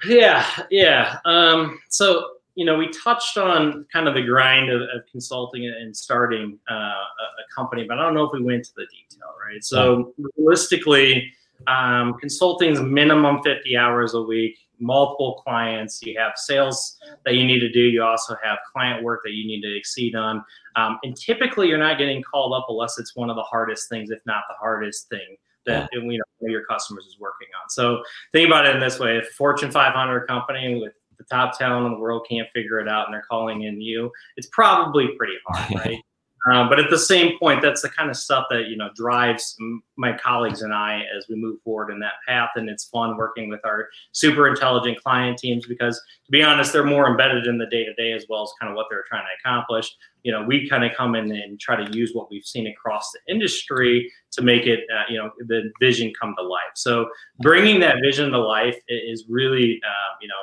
Yeah 0.05 0.45
yeah 0.71 1.19
um, 1.25 1.79
so 1.89 2.27
you 2.55 2.67
know, 2.67 2.77
we 2.77 2.89
touched 2.91 3.39
on 3.39 3.87
kind 3.93 4.09
of 4.09 4.15
the 4.15 4.23
grind 4.23 4.71
of, 4.71 4.83
of 4.83 5.07
consulting 5.11 5.67
and 5.67 5.97
starting 5.97 6.59
uh, 6.71 6.75
a, 6.75 6.77
a, 6.77 7.55
company, 7.55 7.85
but 7.85 7.99
I 7.99 8.03
don't 8.03 8.15
know 8.15 8.25
if 8.25 8.33
we 8.33 8.43
went 8.43 8.59
into 8.59 8.73
the 8.77 8.87
detail, 8.87 9.29
right? 9.45 9.65
So 9.65 10.13
realistically, 10.37 11.33
um, 11.67 12.15
consulting 12.21 12.71
is 12.71 12.81
minimum 12.81 13.43
50 13.43 13.77
hours 13.77 14.15
a 14.15 14.23
week, 14.23 14.59
multiple 14.83 15.41
clients. 15.45 16.01
You 16.03 16.19
have 16.19 16.33
sales 16.37 16.99
that 17.25 17.35
you 17.35 17.47
need 17.47 17.61
to 17.61 17.71
do. 17.71 17.81
You 17.81 18.03
also 18.03 18.37
have 18.43 18.59
client 18.73 19.03
work 19.03 19.21
that 19.25 19.33
you 19.33 19.47
need 19.47 19.63
to 19.63 19.77
exceed 19.77 20.15
on. 20.15 20.45
Um, 20.77 20.99
and 21.03 21.17
typically, 21.17 21.69
you're 21.69 21.79
not 21.79 21.99
getting 21.99 22.23
called 22.23 22.53
up 22.53 22.67
unless 22.69 22.99
it's 22.99 23.17
one 23.17 23.31
of 23.31 23.37
the 23.37 23.43
hardest 23.43 23.89
things, 23.89 24.11
if 24.11 24.21
not 24.27 24.45
the 24.49 24.57
hardest 24.59 25.09
thing 25.09 25.37
that 25.65 25.89
you 25.93 26.03
know 26.03 26.25
your 26.41 26.65
customers 26.65 27.07
is 27.07 27.17
working 27.21 27.49
on. 27.63 27.71
So 27.71 28.03
think 28.33 28.49
about 28.49 28.67
it 28.67 28.75
in 28.75 28.81
this 28.81 28.99
way: 28.99 29.17
if 29.17 29.29
Fortune 29.31 29.71
500 29.71 30.27
company 30.27 30.81
with 30.81 30.93
the 31.19 31.25
top 31.25 31.57
talent 31.59 31.87
in 31.87 31.93
the 31.93 31.99
world 31.99 32.27
can't 32.29 32.49
figure 32.55 32.81
it 32.81 32.89
out 32.89 33.07
and 33.07 33.15
they're 33.15 33.25
calling 33.31 33.63
in 33.63 33.81
you, 33.81 34.11
it's 34.37 34.49
probably 34.53 35.09
pretty 35.17 35.37
hard, 35.47 35.75
right? 35.87 35.99
Um, 36.51 36.69
but 36.69 36.81
at 36.81 36.91
the 36.91 36.99
same 36.99 37.39
point, 37.39 37.63
that's 37.63 37.83
the 37.83 37.89
kind 37.89 38.11
of 38.11 38.17
stuff 38.17 38.47
that 38.51 38.69
you 38.69 38.77
know 38.77 38.91
drives 38.97 39.57
my 39.97 40.13
colleagues 40.13 40.63
and 40.63 40.75
I 40.75 41.03
as 41.17 41.27
we 41.29 41.37
move 41.37 41.61
forward 41.63 41.93
in 41.93 42.01
that 42.01 42.15
path. 42.27 42.51
And 42.57 42.69
it's 42.69 42.85
fun 42.85 43.17
working 43.17 43.49
with 43.49 43.61
our 43.65 43.89
super 44.13 44.49
intelligent 44.49 45.03
client 45.03 45.39
teams 45.39 45.67
because, 45.67 45.97
to 45.97 46.31
be 46.33 46.43
honest, 46.43 46.73
they're 46.73 46.85
more 46.85 47.09
embedded 47.09 47.47
in 47.47 47.59
the 47.59 47.67
day 47.67 47.85
to 47.85 47.95
day 47.95 48.13
as 48.13 48.27
well 48.29 48.43
as 48.43 48.53
kind 48.61 48.71
of 48.71 48.77
what 48.77 48.87
they're 48.91 49.05
trying 49.09 49.23
to 49.23 49.49
accomplish. 49.49 49.95
You 50.25 50.33
know, 50.33 50.43
we 50.43 50.69
kind 50.69 50.85
of 50.85 50.93
come 50.97 51.15
in 51.15 51.31
and 51.31 51.61
try 51.61 51.77
to 51.77 51.97
use 51.97 52.11
what 52.13 52.31
we've 52.31 52.45
seen 52.45 52.67
across 52.67 53.11
the 53.13 53.33
industry 53.33 54.11
to 54.33 54.43
make 54.43 54.67
it, 54.67 54.81
uh, 54.93 55.03
you 55.09 55.19
know, 55.19 55.31
the 55.47 55.71
vision 55.81 56.13
come 56.21 56.35
to 56.39 56.43
life. 56.43 56.61
So 56.75 57.09
bringing 57.41 57.81
that 57.81 57.97
vision 58.03 58.31
to 58.31 58.39
life 58.39 58.77
is 58.89 59.25
really, 59.29 59.81
uh, 59.85 60.17
you 60.21 60.29
know, 60.29 60.35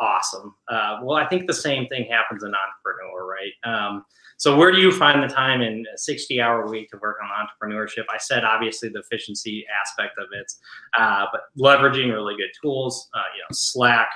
awesome. 0.00 0.54
Uh, 0.68 0.98
well, 1.02 1.16
I 1.16 1.28
think 1.28 1.46
the 1.46 1.54
same 1.54 1.86
thing 1.88 2.06
happens 2.10 2.42
in 2.42 2.52
entrepreneur, 2.54 3.26
right? 3.26 3.52
Um, 3.64 4.04
so 4.38 4.56
where 4.56 4.72
do 4.72 4.78
you 4.78 4.90
find 4.90 5.22
the 5.22 5.32
time 5.32 5.60
in 5.60 5.84
a 5.94 5.98
60 5.98 6.40
hour 6.40 6.66
week 6.66 6.90
to 6.90 6.98
work 7.02 7.18
on 7.22 7.28
entrepreneurship? 7.28 8.04
I 8.10 8.16
said 8.16 8.42
obviously 8.42 8.88
the 8.88 9.00
efficiency 9.00 9.66
aspect 9.82 10.16
of 10.18 10.28
it, 10.32 10.50
uh, 10.98 11.26
but 11.30 11.42
leveraging 11.58 12.10
really 12.10 12.36
good 12.36 12.50
tools, 12.62 13.10
uh, 13.14 13.20
you 13.36 13.42
know, 13.42 13.48
Slack, 13.52 14.08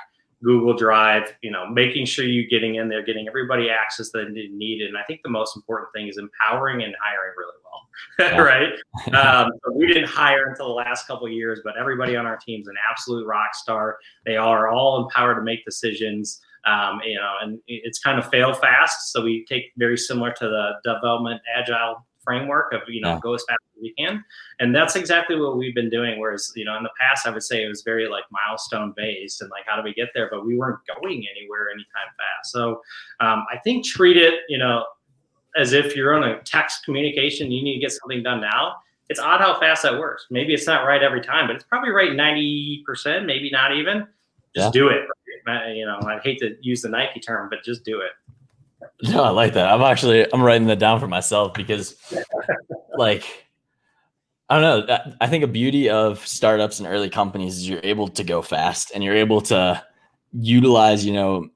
Google 0.45 0.75
Drive, 0.75 1.33
you 1.41 1.49
know, 1.49 1.67
making 1.67 2.05
sure 2.05 2.23
you're 2.23 2.47
getting 2.47 2.75
in 2.75 2.87
there, 2.87 3.03
getting 3.03 3.27
everybody 3.27 3.69
access 3.69 4.11
that 4.11 4.31
they 4.33 4.47
need. 4.47 4.81
And 4.81 4.95
I 4.95 5.01
think 5.03 5.21
the 5.23 5.29
most 5.29 5.55
important 5.55 5.89
thing 5.93 6.07
is 6.07 6.17
empowering 6.17 6.83
and 6.83 6.95
hiring 7.01 7.33
really 7.35 7.57
well, 7.65 8.43
right? 8.45 8.73
Um, 9.13 9.51
so 9.65 9.73
we 9.73 9.87
didn't 9.87 10.07
hire 10.07 10.47
until 10.47 10.67
the 10.67 10.73
last 10.73 11.07
couple 11.07 11.25
of 11.25 11.33
years, 11.33 11.61
but 11.63 11.75
everybody 11.77 12.15
on 12.15 12.27
our 12.27 12.37
team 12.37 12.61
is 12.61 12.67
an 12.67 12.75
absolute 12.89 13.25
rock 13.25 13.55
star. 13.55 13.97
They 14.25 14.37
are 14.37 14.69
all 14.69 15.03
empowered 15.03 15.37
to 15.37 15.43
make 15.43 15.65
decisions. 15.65 16.39
Um, 16.67 16.99
you 17.05 17.15
know, 17.15 17.33
and 17.43 17.59
it's 17.67 17.99
kind 17.99 18.17
of 18.17 18.27
fail 18.29 18.51
fast. 18.51 19.11
So 19.11 19.21
we 19.23 19.45
take 19.47 19.71
very 19.77 19.97
similar 19.97 20.31
to 20.31 20.47
the 20.47 20.93
development 20.93 21.41
agile 21.55 22.03
framework 22.25 22.73
of 22.73 22.81
you 22.87 23.01
know 23.01 23.13
yeah. 23.13 23.19
go 23.21 23.33
as 23.33 23.43
fast 23.47 23.59
as 23.75 23.81
we 23.81 23.93
can, 23.93 24.23
and 24.59 24.75
that's 24.75 24.95
exactly 24.95 25.39
what 25.39 25.57
we've 25.57 25.75
been 25.75 25.89
doing. 25.89 26.19
Whereas 26.19 26.51
you 26.55 26.65
know 26.65 26.75
in 26.75 26.83
the 26.83 26.91
past 26.99 27.27
I 27.27 27.29
would 27.29 27.43
say 27.43 27.63
it 27.63 27.69
was 27.69 27.83
very 27.83 28.09
like 28.09 28.23
milestone 28.31 28.93
based 28.97 29.41
and 29.41 29.49
like 29.51 29.63
how 29.65 29.75
do 29.75 29.83
we 29.83 29.93
get 29.93 30.09
there, 30.13 30.29
but 30.29 30.45
we 30.45 30.57
weren't 30.57 30.79
going 30.99 31.25
anywhere 31.29 31.69
anytime 31.69 32.13
fast. 32.17 32.51
So 32.51 32.81
um, 33.19 33.45
I 33.51 33.57
think 33.63 33.85
treat 33.85 34.17
it 34.17 34.41
you 34.49 34.57
know 34.57 34.85
as 35.55 35.73
if 35.73 35.95
you're 35.95 36.13
on 36.13 36.23
a 36.23 36.41
text 36.41 36.83
communication, 36.83 37.51
you 37.51 37.63
need 37.63 37.75
to 37.75 37.79
get 37.79 37.91
something 37.91 38.21
done 38.21 38.41
now. 38.41 38.75
It's 39.09 39.19
odd 39.19 39.39
how 39.39 39.59
fast 39.59 39.83
that 39.83 39.97
works. 39.97 40.25
Maybe 40.29 40.53
it's 40.53 40.67
not 40.67 40.85
right 40.85 41.01
every 41.01 41.21
time, 41.21 41.47
but 41.47 41.55
it's 41.55 41.65
probably 41.65 41.91
right 41.91 42.11
90%, 42.11 43.25
maybe 43.25 43.49
not 43.51 43.73
even. 43.75 44.07
Just 44.55 44.67
yeah. 44.67 44.71
do 44.71 44.89
it. 44.89 45.07
You 45.75 45.85
know, 45.85 45.99
I 46.05 46.19
hate 46.19 46.39
to 46.39 46.57
use 46.61 46.81
the 46.81 46.89
Nike 46.89 47.19
term, 47.19 47.49
but 47.49 47.63
just 47.63 47.85
do 47.85 48.01
it. 48.01 48.11
No, 49.03 49.23
I 49.23 49.29
like 49.29 49.53
that. 49.53 49.71
I'm 49.71 49.81
actually 49.81 50.31
I'm 50.33 50.41
writing 50.41 50.67
that 50.67 50.79
down 50.79 50.99
for 50.99 51.07
myself 51.07 51.53
because 51.53 51.95
like 52.97 53.23
I 54.49 54.59
don't 54.59 54.87
know. 54.87 54.97
I 55.19 55.27
think 55.27 55.43
a 55.43 55.47
beauty 55.47 55.89
of 55.89 56.25
startups 56.25 56.79
and 56.79 56.87
early 56.87 57.09
companies 57.09 57.57
is 57.57 57.67
you're 57.69 57.79
able 57.83 58.07
to 58.09 58.23
go 58.23 58.41
fast 58.41 58.91
and 58.93 59.03
you're 59.03 59.15
able 59.15 59.41
to 59.41 59.83
utilize, 60.33 61.05
you 61.05 61.13
know, 61.13 61.49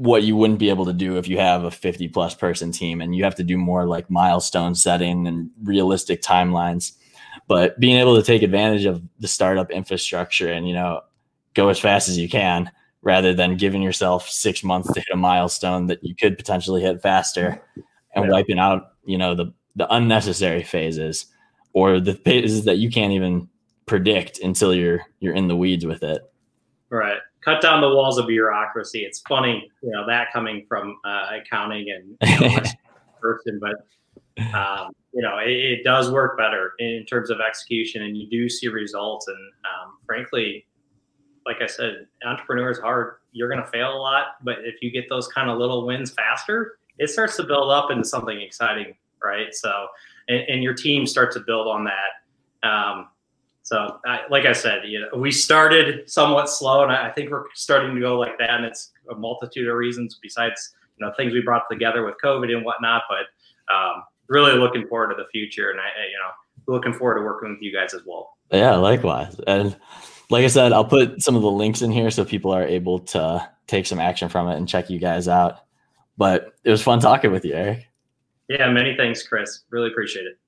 what 0.00 0.22
you 0.22 0.34
wouldn't 0.34 0.58
be 0.58 0.70
able 0.70 0.86
to 0.86 0.94
do 0.94 1.18
if 1.18 1.28
you 1.28 1.38
have 1.38 1.64
a 1.64 1.70
50 1.70 2.08
plus 2.08 2.34
person 2.34 2.72
team 2.72 3.02
and 3.02 3.14
you 3.14 3.22
have 3.22 3.34
to 3.34 3.44
do 3.44 3.58
more 3.58 3.84
like 3.84 4.10
milestone 4.10 4.74
setting 4.74 5.26
and 5.26 5.50
realistic 5.62 6.22
timelines 6.22 6.92
but 7.48 7.78
being 7.78 7.98
able 7.98 8.16
to 8.16 8.22
take 8.22 8.42
advantage 8.42 8.86
of 8.86 9.02
the 9.18 9.28
startup 9.28 9.70
infrastructure 9.70 10.50
and 10.50 10.66
you 10.66 10.72
know 10.72 11.02
go 11.52 11.68
as 11.68 11.78
fast 11.78 12.08
as 12.08 12.16
you 12.16 12.30
can 12.30 12.70
rather 13.02 13.32
than 13.32 13.56
giving 13.56 13.82
yourself 13.82 14.28
six 14.28 14.62
months 14.62 14.92
to 14.92 15.00
hit 15.00 15.08
a 15.12 15.16
milestone 15.16 15.86
that 15.86 16.02
you 16.02 16.14
could 16.14 16.36
potentially 16.36 16.82
hit 16.82 17.00
faster 17.00 17.62
and 18.14 18.24
yeah. 18.24 18.30
wiping 18.30 18.58
out 18.58 18.92
you 19.04 19.18
know 19.18 19.34
the 19.34 19.52
the 19.76 19.92
unnecessary 19.94 20.62
phases 20.62 21.26
or 21.72 22.00
the 22.00 22.14
phases 22.14 22.64
that 22.64 22.78
you 22.78 22.90
can't 22.90 23.12
even 23.12 23.48
predict 23.86 24.40
until 24.40 24.74
you're 24.74 25.00
you're 25.20 25.34
in 25.34 25.48
the 25.48 25.56
weeds 25.56 25.86
with 25.86 26.02
it 26.02 26.22
right 26.90 27.18
cut 27.44 27.60
down 27.60 27.80
the 27.80 27.88
walls 27.88 28.18
of 28.18 28.26
bureaucracy. 28.26 29.00
It's 29.00 29.20
funny, 29.20 29.70
you 29.82 29.90
know, 29.90 30.06
that 30.06 30.32
coming 30.32 30.64
from 30.68 30.98
uh, 31.04 31.38
accounting 31.40 31.86
and 31.90 32.40
you 32.40 32.48
know, 32.48 32.62
person, 33.20 33.60
but 33.60 34.54
um, 34.54 34.90
you 35.12 35.22
know, 35.22 35.38
it, 35.38 35.50
it, 35.50 35.84
does 35.84 36.10
work 36.10 36.38
better 36.38 36.72
in 36.78 37.04
terms 37.04 37.30
of 37.30 37.40
execution, 37.40 38.02
and 38.02 38.16
you 38.16 38.28
do 38.30 38.48
see 38.48 38.68
results. 38.68 39.28
And 39.28 39.52
um, 39.64 39.98
frankly, 40.06 40.66
like 41.50 41.62
I 41.62 41.66
said, 41.66 42.06
entrepreneur 42.24 42.70
is 42.70 42.78
hard. 42.78 43.14
You're 43.32 43.48
going 43.48 43.60
to 43.60 43.68
fail 43.70 43.92
a 43.92 43.98
lot, 43.98 44.36
but 44.44 44.58
if 44.62 44.76
you 44.82 44.90
get 44.92 45.08
those 45.08 45.26
kind 45.26 45.50
of 45.50 45.58
little 45.58 45.84
wins 45.84 46.12
faster, 46.12 46.78
it 46.98 47.10
starts 47.10 47.36
to 47.38 47.42
build 47.42 47.72
up 47.72 47.90
into 47.90 48.04
something 48.04 48.40
exciting, 48.40 48.94
right? 49.22 49.52
So, 49.52 49.88
and, 50.28 50.42
and 50.48 50.62
your 50.62 50.74
team 50.74 51.06
starts 51.06 51.34
to 51.34 51.40
build 51.40 51.66
on 51.66 51.84
that. 51.84 52.68
Um, 52.68 53.08
so, 53.64 53.98
I, 54.06 54.20
like 54.30 54.46
I 54.46 54.52
said, 54.52 54.82
you 54.84 55.00
know, 55.00 55.18
we 55.18 55.32
started 55.32 56.08
somewhat 56.08 56.48
slow, 56.48 56.84
and 56.84 56.92
I 56.92 57.10
think 57.10 57.30
we're 57.30 57.46
starting 57.54 57.96
to 57.96 58.00
go 58.00 58.16
like 58.16 58.38
that. 58.38 58.50
And 58.50 58.64
it's 58.64 58.92
a 59.10 59.16
multitude 59.16 59.66
of 59.66 59.74
reasons 59.74 60.20
besides 60.22 60.72
you 60.98 61.04
know 61.04 61.12
things 61.16 61.32
we 61.32 61.42
brought 61.42 61.64
together 61.68 62.04
with 62.04 62.14
COVID 62.22 62.54
and 62.54 62.64
whatnot. 62.64 63.02
But 63.08 63.74
um, 63.74 64.04
really 64.28 64.56
looking 64.56 64.86
forward 64.86 65.08
to 65.08 65.20
the 65.20 65.28
future, 65.32 65.70
and 65.70 65.80
I, 65.80 65.84
you 66.06 66.18
know, 66.18 66.72
looking 66.72 66.92
forward 66.92 67.18
to 67.18 67.24
working 67.24 67.50
with 67.50 67.62
you 67.62 67.72
guys 67.72 67.92
as 67.92 68.02
well. 68.06 68.36
Yeah, 68.52 68.76
likewise. 68.76 69.40
And 69.46 69.76
like 70.30 70.44
I 70.44 70.48
said, 70.48 70.72
I'll 70.72 70.84
put 70.84 71.22
some 71.22 71.36
of 71.36 71.42
the 71.42 71.50
links 71.50 71.82
in 71.82 71.90
here 71.90 72.10
so 72.10 72.24
people 72.24 72.52
are 72.52 72.64
able 72.64 73.00
to 73.00 73.48
take 73.66 73.86
some 73.86 73.98
action 73.98 74.28
from 74.28 74.48
it 74.48 74.56
and 74.56 74.68
check 74.68 74.88
you 74.88 74.98
guys 74.98 75.28
out. 75.28 75.58
But 76.16 76.54
it 76.64 76.70
was 76.70 76.82
fun 76.82 77.00
talking 77.00 77.32
with 77.32 77.44
you, 77.44 77.54
Eric. 77.54 77.86
Yeah, 78.48 78.70
many 78.70 78.96
thanks, 78.96 79.26
Chris. 79.26 79.60
Really 79.70 79.88
appreciate 79.90 80.26
it. 80.26 80.38